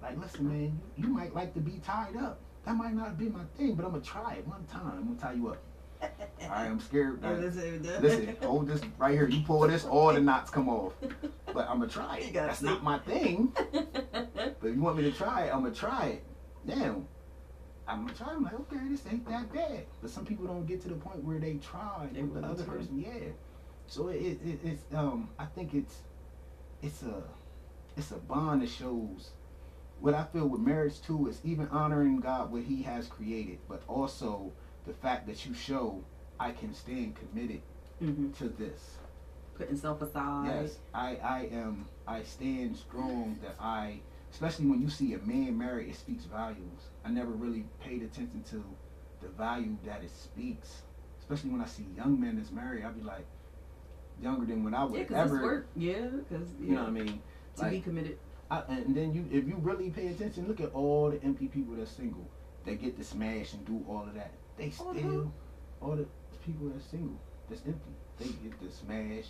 [0.02, 2.40] like listen, man, you, you might like to be tied up.
[2.66, 4.94] That might not be my thing, but I'm gonna try it one time.
[4.98, 5.58] I'm gonna tie you up.
[6.02, 7.22] All right, I'm scared.
[7.24, 9.28] Like, listen, listen, hold this right here.
[9.28, 10.94] You pull this, all the knots come off.
[11.54, 12.34] But I'm gonna try it.
[12.34, 12.66] That's see.
[12.66, 13.54] not my thing.
[14.14, 16.24] But if you want me to try it, I'm gonna try it.
[16.66, 17.06] Damn.
[17.88, 18.30] I'm gonna try.
[18.32, 19.86] I'm like, okay, this ain't that bad.
[20.02, 22.64] But some people don't get to the point where they try They with the other
[22.64, 22.70] to.
[22.72, 22.98] person.
[23.06, 23.30] Yeah.
[23.88, 25.98] So it, it, it, it's um I think it's
[26.82, 27.22] it's a
[27.98, 29.32] it's a bond that shows
[30.04, 33.82] what I feel with marriage too is even honoring God what He has created, but
[33.88, 34.52] also
[34.86, 36.04] the fact that you show
[36.38, 37.62] I can stand committed
[38.00, 38.98] hmm to this.
[39.56, 40.64] Putting self aside.
[40.64, 41.88] Yes, I, I am.
[42.06, 44.02] I stand strong that I,
[44.34, 46.82] especially when you see a man married, it speaks values.
[47.06, 48.62] I never really paid attention to
[49.22, 50.82] the value that it speaks,
[51.22, 52.84] especially when I see young men that's married.
[52.84, 53.26] I'd be like,
[54.22, 55.36] younger than when I would Yeah, ever.
[55.38, 55.68] it's work.
[55.78, 57.22] Yeah, because You know what I mean?
[57.56, 58.18] to be committed.
[58.54, 61.76] I, and then you, if you really pay attention, look at all the empty people
[61.76, 62.28] that's single.
[62.66, 64.32] That get to smash and do all of that.
[64.58, 65.34] They still, no.
[65.82, 66.06] all the
[66.46, 67.92] people that's single, that's empty.
[68.20, 69.26] They get to smash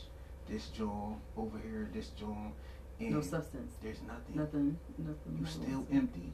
[0.48, 2.54] this joint over here, this joint,
[3.00, 3.74] and No substance.
[3.82, 4.36] there's nothing.
[4.36, 4.78] Nothing.
[4.98, 5.38] Nothing.
[5.40, 6.34] You still empty.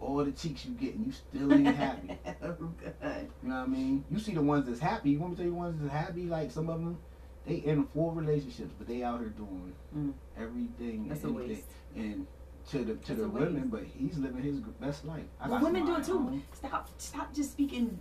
[0.00, 2.16] All the cheeks you getting, you still ain't happy.
[2.42, 3.28] oh, God.
[3.42, 4.04] You know what I mean?
[4.10, 5.10] You see the ones that's happy.
[5.10, 6.24] You want me to tell you the ones that's happy?
[6.26, 6.98] Like some of them,
[7.46, 10.12] they in four relationships, but they out here doing Mm.
[10.36, 11.08] everything.
[11.08, 11.64] That's and anything.
[11.96, 12.26] And
[12.70, 15.24] to the to That's the women, but he's living his best life.
[15.40, 16.40] I Well, women do it too.
[16.52, 16.88] Stop.
[16.98, 17.98] Stop just speaking.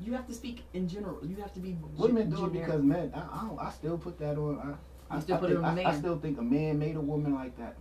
[0.00, 1.18] You have to speak in general.
[1.24, 1.76] You have to be.
[1.98, 3.12] Women do it because men.
[3.14, 4.78] I, I, don't, I still put that on.
[5.10, 5.98] I, I, still I put it think, I, I man.
[5.98, 7.76] still think a man made a woman like that.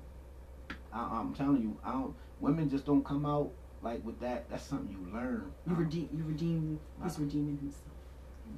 [0.91, 2.13] I, I'm telling you, I don't.
[2.41, 4.49] Women just don't come out like with that.
[4.49, 5.51] That's something you learn.
[5.65, 6.09] You redeem.
[6.13, 6.79] You redeem.
[7.03, 7.85] He's redeeming himself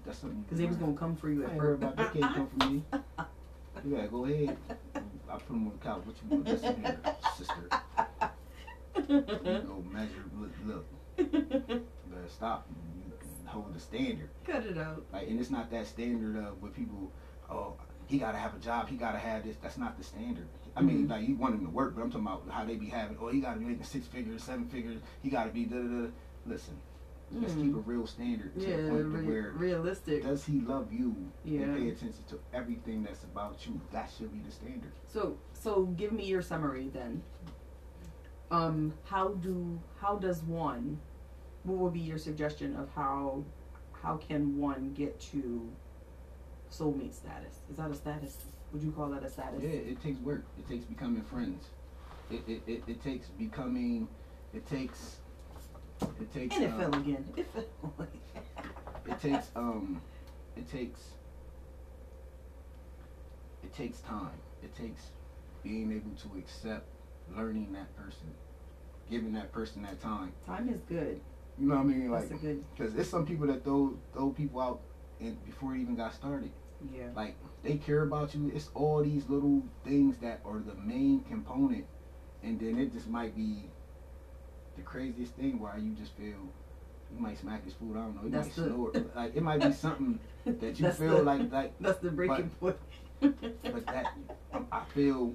[0.06, 0.42] That's something.
[0.42, 1.94] because he was gonna come for you I at ain't worried first.
[1.94, 2.14] about that.
[2.22, 2.84] Can't come from me.
[3.86, 4.58] You gotta go ahead.
[4.96, 6.02] I put him on the couch.
[6.06, 6.46] What you want?
[6.46, 7.00] Listen here,
[7.36, 7.70] sister.
[9.08, 10.26] You go measure.
[10.38, 10.86] Look, look.
[11.18, 11.26] You
[12.10, 12.68] better stop.
[12.96, 13.12] You
[13.46, 14.30] hold the standard.
[14.46, 15.04] Cut it out.
[15.12, 17.12] Like, and it's not that standard of what people.
[17.50, 17.74] Oh,
[18.08, 18.88] he gotta have a job.
[18.90, 19.56] He gotta have this.
[19.62, 20.48] That's not the standard.
[20.76, 21.10] I mean, Mhm.
[21.10, 23.18] like you want him to work, but I'm talking about how they be having.
[23.20, 25.00] Oh, he gotta be making six figures, seven figures.
[25.24, 26.08] He gotta be da da da.
[26.46, 26.78] Listen,
[27.34, 27.62] let's Mm.
[27.64, 30.24] keep a real standard to Yeah, the point to where realistic.
[30.24, 31.62] does he love you Yeah.
[31.62, 33.80] and pay attention to everything that's about you.
[33.92, 34.92] That should be the standard.
[35.08, 37.24] So so give me your summary then.
[38.50, 41.00] Um, how do how does one?
[41.64, 43.44] What would be your suggestion of how
[43.94, 45.70] how can one get to
[46.70, 47.60] soulmate status?
[47.70, 48.38] Is that a status?
[48.74, 49.62] Would you call that a status?
[49.62, 50.44] Yeah, it takes work.
[50.58, 51.70] It takes becoming friends.
[52.30, 54.08] It it, it, it takes becoming.
[54.54, 55.21] It takes.
[56.02, 56.56] It takes.
[56.56, 57.26] And it um, fell again.
[57.38, 57.94] It fell.
[59.08, 60.02] it takes um
[60.56, 61.02] it takes
[63.64, 64.30] it takes time
[64.64, 65.08] it takes
[65.64, 66.86] being able to accept
[67.36, 68.32] learning that person
[69.10, 71.20] giving that person that time Time is good.
[71.60, 72.64] you know what i mean like That's a good.
[72.76, 74.82] because there's some people that throw throw people out
[75.20, 76.52] and before it even got started
[76.96, 77.08] Yeah.
[77.16, 81.86] like they care about you it's all these little things that are the main component
[82.44, 83.66] and then it just might be
[84.82, 86.26] the craziest thing why you just feel
[87.14, 87.96] you might smack his food.
[87.98, 88.24] I don't know.
[88.24, 88.92] You That's might the- snore.
[89.16, 92.78] Like it might be something that you feel the- like like That's the breaking point.
[93.22, 94.14] but that
[94.72, 95.34] I feel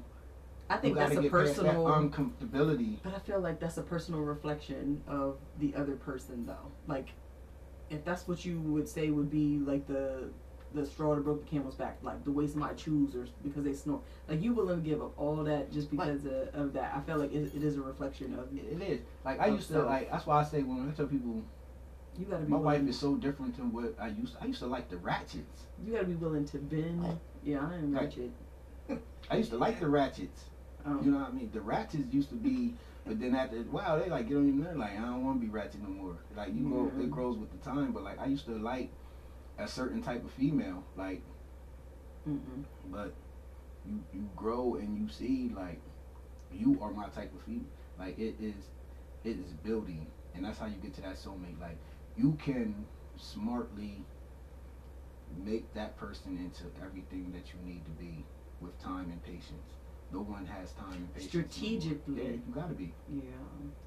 [0.68, 1.84] I think that's a past that personal.
[1.86, 2.98] uncomfortability.
[3.04, 6.72] But I feel like that's a personal reflection of the other person, though.
[6.88, 7.10] Like,
[7.88, 10.28] if that's what you would say would be like the
[10.74, 13.72] the straw that broke the camel's back, like the way somebody chews or because they
[13.72, 16.92] snore, like you willing to give up all that just because of, of that.
[16.94, 19.82] I feel like it, it is a reflection of It is like I used to
[19.82, 20.10] like.
[20.10, 21.42] That's why I say when I tell people
[22.18, 22.52] you got to be.
[22.52, 24.36] my wife is so different than what I used.
[24.40, 25.66] I used to like the ratchets.
[25.84, 27.18] You got to be willing to bend.
[27.44, 28.30] Yeah, I am ratchet.
[29.30, 30.44] I used to like the ratchets.
[30.84, 31.50] Um, You know what I mean?
[31.52, 34.76] The ratchets used to be, but then after wow, they like get on your nerve.
[34.76, 36.16] Like I don't want to be ratchet no more.
[36.36, 37.04] Like you Yeah.
[37.04, 37.92] it grows with the time.
[37.92, 38.90] But like I used to like
[39.58, 40.82] a certain type of female.
[40.96, 41.22] Like,
[42.28, 42.64] mm-mm.
[42.90, 43.14] but
[43.86, 45.80] you you grow and you see like
[46.52, 47.64] you are my type of female.
[47.98, 48.54] Like it is,
[49.24, 51.60] it is building, and that's how you get to that soulmate.
[51.60, 51.78] Like
[52.16, 52.86] you can
[53.16, 54.04] smartly
[55.44, 58.24] make that person into everything that you need to be
[58.60, 59.72] with time and patience.
[60.12, 61.30] No one has time and patience.
[61.30, 62.22] Strategically.
[62.22, 62.92] Yeah, you gotta be.
[63.12, 63.22] Yeah.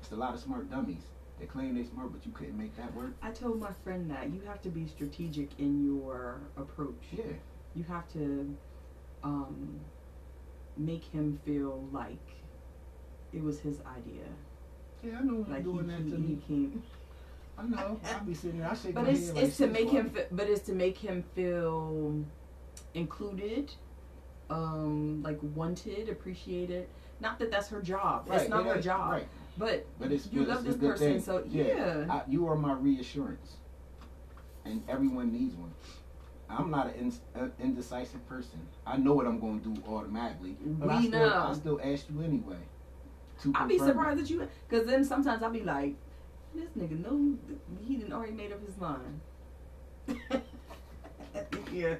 [0.01, 1.03] It's a lot of smart dummies.
[1.39, 3.11] They claim they smart, but you couldn't make that work.
[3.21, 7.01] I told my friend that you have to be strategic in your approach.
[7.11, 7.23] Yeah.
[7.75, 8.55] You have to
[9.23, 9.79] um,
[10.75, 12.17] make him feel like
[13.31, 14.25] it was his idea.
[15.03, 16.41] Yeah, I know Like doing he, that he, to he me.
[16.45, 16.83] came.
[17.57, 17.99] I know.
[18.03, 18.69] I'll be sitting there.
[18.69, 20.09] I shake But my it's head like it's to shit's make him.
[20.09, 22.23] Fe- but it's to make him feel
[22.93, 23.71] included,
[24.49, 26.87] um, like wanted, appreciated.
[27.21, 28.27] Not that that's her job.
[28.27, 29.11] Right, it's not yeah, her job.
[29.11, 29.27] Right.
[29.59, 30.47] But But it's you good.
[30.47, 31.21] love it's this person, thing.
[31.21, 32.05] so yeah.
[32.09, 33.57] I, you are my reassurance,
[34.63, 35.73] and everyone needs one.
[36.49, 38.59] I'm not an in, uh, indecisive person.
[38.87, 41.47] I know what I'm going to do automatically, but I We still, know.
[41.49, 42.55] I still ask you anyway.
[43.53, 45.95] I'll be surprised that you, because then sometimes I'll be like,
[46.55, 47.37] this nigga know
[47.85, 49.19] he didn't already made up his mind.
[51.71, 51.95] yeah,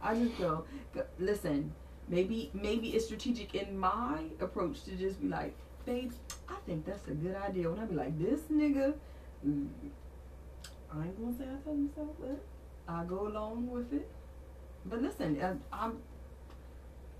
[0.00, 1.72] I just go, go- listen.
[2.08, 6.12] Maybe maybe it's strategic in my approach to just be like, babe,
[6.48, 7.70] I think that's a good idea.
[7.70, 8.94] When I be like, this nigga,
[9.46, 9.68] mm,
[10.92, 12.44] I ain't gonna say I told him so, but
[12.88, 14.08] I go along with it.
[14.84, 15.98] But listen, I, I'm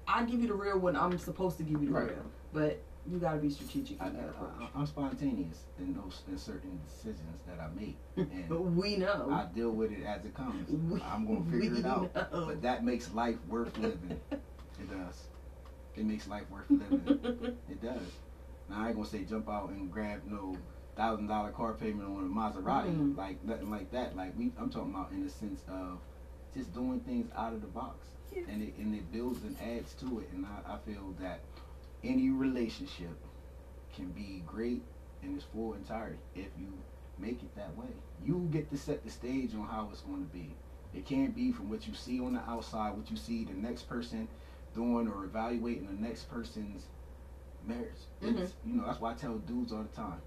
[0.06, 2.08] I give you the real when I'm supposed to give you the Right.
[2.10, 4.10] real, but you gotta be strategic I,
[4.76, 9.28] I'm spontaneous in those in certain decisions that I make, and But we know.
[9.30, 10.68] I deal with it as it comes.
[10.90, 12.14] We- I'm gonna figure it out.
[12.14, 12.46] know.
[12.46, 14.20] But that makes life worth living.
[14.80, 15.28] It does.
[15.94, 17.56] It makes life worth living.
[17.70, 18.00] It does.
[18.68, 20.56] Now I ain't gonna say jump out and grab no
[20.96, 23.16] thousand dollar car payment on a Maserati, Mm.
[23.16, 24.16] like nothing like that.
[24.16, 25.98] Like we, I'm talking about in the sense of
[26.54, 28.42] just doing things out of the box, Yeah.
[28.48, 30.28] and it and it builds and adds to it.
[30.32, 31.40] And I, I feel that
[32.04, 33.16] any relationship
[33.94, 34.82] can be great
[35.22, 36.72] in its full entirety if you
[37.18, 37.88] make it that way.
[38.24, 40.54] You get to set the stage on how it's going to be.
[40.94, 43.88] It can't be from what you see on the outside, what you see the next
[43.88, 44.28] person
[44.74, 46.86] doing or evaluating the next person's
[47.66, 47.88] marriage.
[48.22, 48.38] Mm-hmm.
[48.38, 50.20] It's, you know, that's why I tell dudes all the time.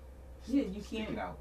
[0.47, 1.37] Yeah, you stick can't- it out.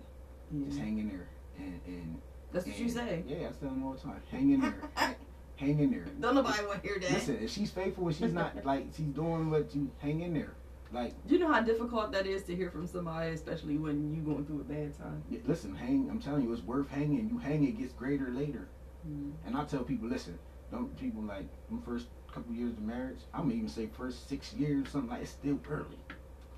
[0.52, 0.66] Yeah.
[0.66, 1.28] Just hang in there.
[1.58, 2.20] And, and
[2.52, 3.24] That's what you and- say.
[3.26, 4.20] Yeah, I tell them all the time.
[4.30, 4.74] Hang in there.
[4.94, 5.14] hang,
[5.56, 6.04] hang in there.
[6.20, 7.10] Don't nobody want to hear that.
[7.10, 10.54] Listen, if she's faithful and she's not like she's doing what you hang in there.
[10.92, 14.44] Like you know how difficult that is to hear from somebody, especially when you going
[14.46, 15.24] through a bad time.
[15.28, 17.28] yeah, listen, hang I'm telling you, it's worth hanging.
[17.28, 18.68] You hang it gets greater later.
[19.08, 19.30] Mm-hmm.
[19.46, 20.38] And I tell people, listen,
[20.70, 24.52] don't people like them first couple years of marriage, I'm gonna even say first six
[24.54, 25.98] years, something like it's still early.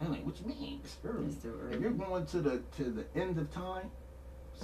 [0.00, 0.80] I'm like, what you mean?
[0.82, 1.26] It's early.
[1.26, 3.90] It's still If you're going to the to the end of time,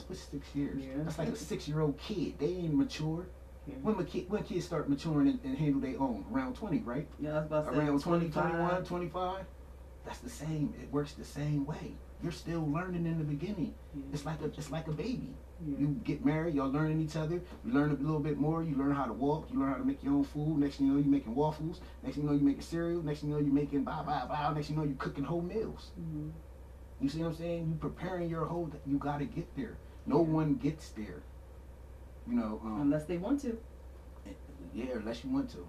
[0.07, 0.83] what's six years?
[0.83, 1.05] Yeah.
[1.05, 2.39] That's like a six year old kid.
[2.39, 3.27] They ain't mature.
[3.67, 3.75] Yeah.
[3.83, 7.07] When my kid, when kids start maturing and, and handle their own, around 20, right?
[7.21, 8.51] Yeah, I was about to say Around 20, 25.
[8.51, 9.45] 21, 25.
[10.05, 10.75] That's the same.
[10.83, 11.93] It works the same way.
[12.23, 13.75] You're still learning in the beginning.
[13.95, 14.03] Yeah.
[14.13, 15.35] It's like a it's like a baby.
[15.67, 15.79] Yeah.
[15.79, 17.41] You get married, y'all learning each other.
[17.65, 18.63] You learn a little bit more.
[18.63, 19.49] You learn how to walk.
[19.53, 20.59] You learn how to make your own food.
[20.59, 21.81] Next thing you know, you're making waffles.
[22.03, 23.03] Next thing you know, you're making cereal.
[23.03, 24.53] Next thing you know, you're making blah blah blah.
[24.53, 25.91] Next thing you know, you're cooking whole meals.
[26.01, 26.31] Mhm.
[27.01, 27.67] You see what I'm saying?
[27.69, 28.71] You preparing your whole.
[28.87, 29.77] You got to get there.
[30.07, 31.23] No one gets there.
[32.29, 32.61] You know.
[32.65, 33.59] Um, Unless they want to.
[34.75, 35.67] yeah, unless you want to,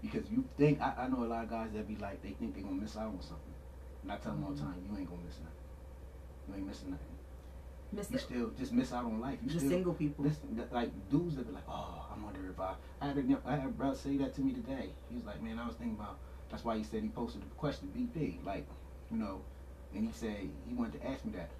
[0.00, 0.80] because you think.
[0.80, 2.96] I, I know a lot of guys that be like, they think they're gonna miss
[2.96, 3.54] out on something.
[4.02, 5.52] And I tell them all the time, you ain't gonna miss nothing.
[6.48, 7.15] You ain't missing nothing.
[7.92, 8.20] Miss You it.
[8.20, 9.38] still just miss out on life.
[9.42, 10.24] You The still single people.
[10.24, 12.74] Listen, like dudes that be like, oh, I wonder if I.
[13.00, 14.90] I had a, I had a brother say that to me today.
[15.08, 16.18] He was like, man, I was thinking about.
[16.50, 18.66] That's why he said he posted the question BP, like,
[19.10, 19.40] you know,
[19.94, 20.36] and he said
[20.68, 21.50] he wanted to ask me that.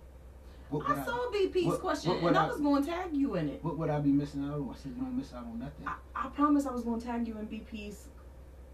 [0.70, 3.34] What I saw BP's what- question, what and I I- was going to tag you
[3.36, 3.64] in it.
[3.64, 4.70] What would I be missing out on?
[4.70, 5.86] I said, you don't miss out on nothing.
[5.86, 8.08] I, I promise I was going to tag you in BP's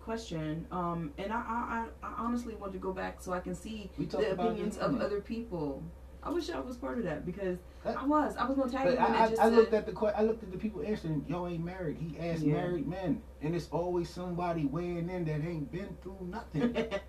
[0.00, 0.66] question.
[0.70, 3.90] Um, and I, I, I, I honestly want to go back so I can see
[3.98, 5.82] the opinions of other people.
[6.24, 8.36] I wish I was part of that because That- I was.
[8.36, 10.12] I was gonna tag But you I, just I, I said, looked at the que-
[10.16, 11.24] I looked at the people answering.
[11.28, 11.96] Yo ain't married.
[11.98, 12.54] He asked Yeah.
[12.54, 16.72] married men, and it's always somebody weighing in that ain't been through nothing.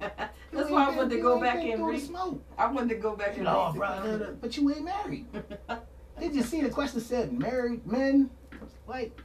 [0.51, 2.01] That's why I wanted to go back and through the read.
[2.01, 2.43] smoke.
[2.57, 3.73] I wanted to go back and No, read.
[3.75, 5.27] the bro, no, no, but you ain't married.
[6.19, 8.29] Did you see the question said married men.
[8.87, 9.19] Like,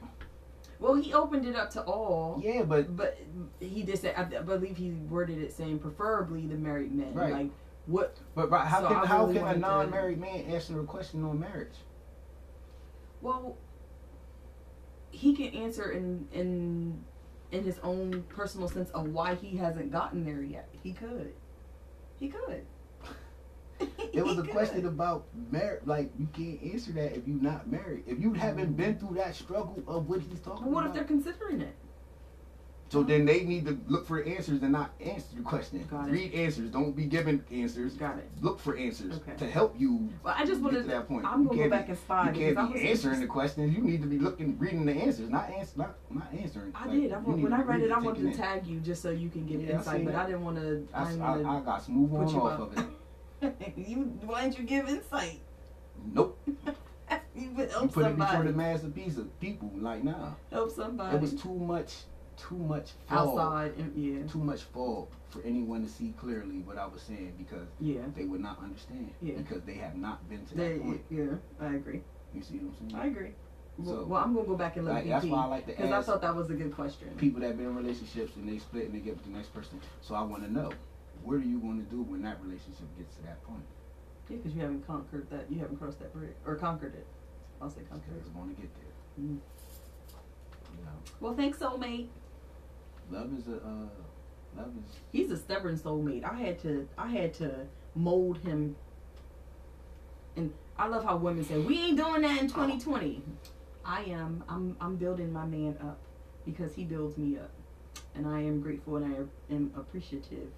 [0.79, 2.39] Well, he opened it up to all.
[2.43, 3.17] yeah, but But
[3.59, 7.13] he did say, I I believe he worded it saying preferably the married men.
[7.13, 7.33] Right.
[7.33, 7.51] Like,
[7.89, 8.17] what?
[8.35, 11.75] but, how So can how really can a non-married man answer a question on marriage?
[13.21, 13.57] Well,
[15.11, 17.03] he can answer in in
[17.51, 20.69] in his own personal sense of why he hasn't gotten there yet.
[20.83, 21.33] He could.
[22.19, 22.65] He could.
[24.11, 25.83] It was a question about marriage.
[25.85, 28.03] Like you can't answer that if you're not married.
[28.07, 31.05] If you haven't been through that struggle of what he's talking But what if they're
[31.05, 31.73] considering it?
[32.89, 35.85] So then they need to look for answers and not answer the question.
[35.91, 36.11] Got it.
[36.11, 36.71] Read answers.
[36.71, 37.93] Don't be given answers.
[37.93, 38.27] Got it.
[38.41, 39.35] Look for answers Okay.
[39.37, 41.23] to help you Well, I just get wanted to that point.
[41.23, 43.75] I'm gonna go back be- and spy You can't be answering the questions.
[43.77, 46.71] You need to be looking, reading the answers, not answer, not, not answering.
[46.73, 47.13] I Like, did.
[47.13, 48.33] I, want- when I read it, I wanted to in.
[48.35, 50.03] tag you just so you can get Yeah, insight.
[50.03, 50.15] But.
[50.15, 50.87] I didn't want to.
[50.91, 52.77] I, I, I, I got smooth Put on you off up.
[52.77, 52.85] of
[53.43, 53.73] it.
[53.87, 55.39] you why didn't you give insight?
[56.11, 56.39] Nope.
[56.47, 56.55] you
[57.35, 57.49] You
[57.87, 59.71] put it before the masterpiece of people.
[59.77, 61.15] Like nah, help somebody.
[61.15, 61.93] it was too much,
[62.39, 63.73] too much fog, outside.
[63.95, 64.25] Yeah.
[64.27, 68.01] too much fog for anyone to see clearly what I was saying because Yeah.
[68.15, 69.37] they would not understand Yeah.
[69.37, 71.01] because they have not been to They, that point.
[71.09, 71.25] yeah.
[71.59, 72.01] I agree.
[72.33, 73.01] You see what I'm saying?
[73.01, 73.33] I agree.
[73.77, 75.71] Well, So- well, I'm gonna go back and look Like, that's why I like to
[75.71, 77.09] because I thought that was a good question.
[77.17, 79.79] people that been in relationships and they split and they get with the next person.
[80.01, 80.71] So I want to know,
[81.23, 83.63] what are you going to do when that relationship gets to that point?
[84.29, 85.51] Yeah, because you haven't conquered that.
[85.51, 87.07] You haven't crossed that bridge or conquered it.
[87.61, 88.15] I'll say conquered.
[88.17, 89.25] it's going to get there.
[89.25, 89.39] Mm.
[90.77, 92.07] You know, Well, thanks, soulmate.
[93.11, 93.87] Love is a uh,
[94.57, 96.23] love is He's a stubborn soulmate.
[96.23, 96.87] I had to.
[96.97, 98.75] I had to mold him.
[100.35, 103.21] And I love how women say we ain't doing that in 2020.
[103.85, 104.43] I am.
[104.47, 104.75] I'm.
[104.79, 105.99] I'm building my man up
[106.45, 107.51] because he builds me up,
[108.15, 110.49] and I am grateful and I am appreciative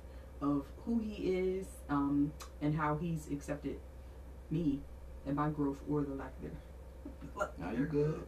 [0.42, 3.78] of who he is um, and how he's accepted
[4.50, 4.80] me
[5.26, 7.50] and my growth or the lack thereof.
[7.60, 8.24] now you good.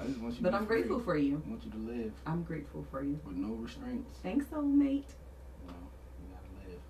[0.00, 0.42] I just want you.
[0.42, 0.78] But to I'm free.
[0.78, 1.42] grateful for you.
[1.46, 3.18] I want you to live I'm grateful for you.
[3.24, 4.18] with no restraints.
[4.22, 5.04] Thanks, soulmate.
[5.66, 5.74] Know,
[6.20, 6.80] you gotta live.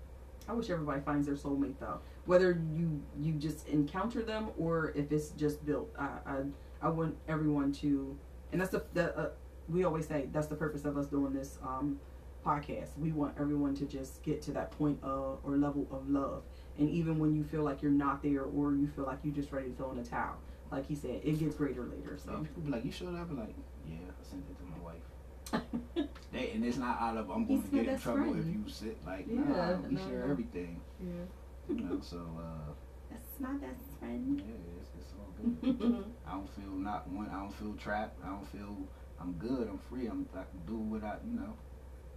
[0.47, 1.99] I wish everybody finds their soulmate though.
[2.25, 5.89] Whether you you just encounter them or if it's just built.
[5.97, 6.35] I I,
[6.81, 8.17] I want everyone to,
[8.51, 9.29] and that's the the uh,
[9.69, 11.99] we always say that's the purpose of us doing this um
[12.45, 12.97] podcast.
[12.97, 16.43] We want everyone to just get to that point of or level of love.
[16.77, 19.51] And even when you feel like you're not there or you feel like you're just
[19.51, 20.35] ready to throw in a towel,
[20.71, 22.17] like he said, it gets greater later.
[22.17, 23.27] So So people be like, you showed up?
[23.31, 23.55] Like,
[23.87, 26.07] yeah, I sent it to my wife.
[26.33, 28.39] They, and it's not out of I'm going He's to get in trouble friend.
[28.39, 30.31] if you sit like Yeah, nah, we no, share no.
[30.31, 30.81] everything.
[30.99, 31.23] yeah,
[31.69, 32.71] You know, so uh,
[33.09, 34.41] that's my best yeah, friend.
[34.81, 36.05] it's, it's all good.
[36.27, 37.29] I don't feel not one.
[37.29, 38.19] I don't feel trapped.
[38.25, 38.75] I don't feel
[39.21, 39.69] I'm good.
[39.69, 40.07] I'm free.
[40.07, 41.53] I'm I can do what I you know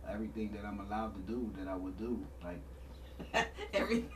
[0.08, 2.26] everything that I'm allowed to do that I would do.
[2.42, 2.60] Like
[3.72, 4.06] Every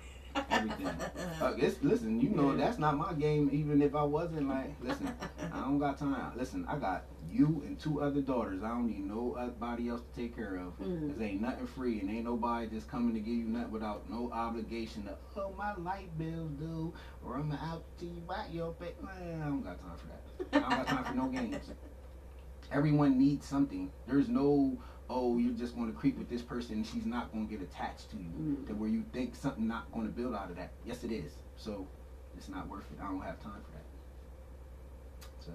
[0.51, 0.89] Everything.
[1.41, 3.51] uh, listen, you know that's not my game.
[3.53, 5.13] Even if I wasn't like, listen,
[5.53, 6.33] I don't got time.
[6.37, 8.63] Listen, I got you and two other daughters.
[8.63, 10.79] I don't need nobody else to take care of.
[10.79, 11.13] Mm.
[11.13, 14.31] Cause ain't nothing free, and ain't nobody just coming to give you nothing without no
[14.33, 15.17] obligation to.
[15.37, 16.93] Oh, my light bills due,
[17.25, 18.95] or I'm out to you buy your pay.
[19.03, 20.65] Man, I don't got time for that.
[20.65, 21.71] I don't got time for no games.
[22.73, 23.91] Everyone needs something.
[24.07, 24.79] There's no,
[25.11, 27.63] oh, you're just going to creep with this person and she's not going to get
[27.63, 28.31] attached to you.
[28.41, 28.67] Mm.
[28.69, 30.73] To where you think something not going to build out of that.
[30.85, 31.33] Yes, it is.
[31.57, 31.87] So
[32.37, 32.99] it's not worth it.
[33.03, 33.85] I don't have time for that.
[35.41, 35.53] So,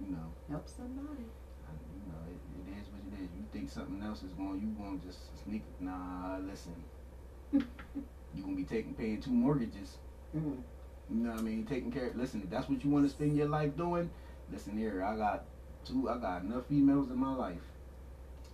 [0.00, 1.26] you know, Help somebody.
[1.66, 3.28] I, you know, it, it is what it is.
[3.36, 5.62] You think something else is going, you going to just sneak.
[5.80, 6.74] Nah, listen.
[7.52, 9.96] you're going to be taking, paying two mortgages.
[10.36, 10.62] Mm.
[11.10, 11.66] You know what I mean?
[11.66, 12.12] Taking care.
[12.14, 14.10] Listen, if that's what you want to spend your life doing,
[14.50, 15.04] listen here.
[15.04, 15.44] I got
[15.84, 16.08] two.
[16.08, 17.60] I got enough females in my life.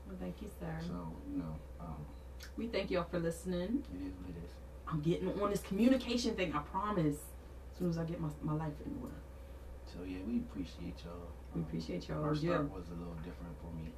[0.09, 0.75] Well, thank you, sir.
[0.81, 2.05] So you know, um,
[2.57, 3.85] We thank y'all for listening.
[3.95, 4.53] it is what it is.
[4.89, 6.53] I'm getting on this communication thing.
[6.55, 7.17] I promise.
[7.73, 9.15] As soon as I get my my life in order.
[9.87, 11.29] So yeah, we appreciate y'all.
[11.55, 12.25] We appreciate y'all.
[12.25, 12.55] Our Yeah.
[12.55, 13.93] start was a little different for me.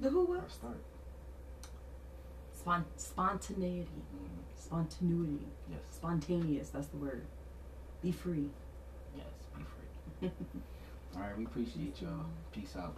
[0.00, 0.40] The who was?
[0.40, 0.76] Our start.
[2.54, 5.80] Spon- spontaneity, hmm spontaneity, Yes.
[5.90, 6.70] spontaneous.
[6.70, 7.26] That's the word.
[8.02, 8.48] Be free.
[9.16, 9.26] Yes.
[9.56, 10.30] Be free.
[11.16, 11.36] All right.
[11.36, 12.26] We appreciate y'all.
[12.52, 12.96] Peace out.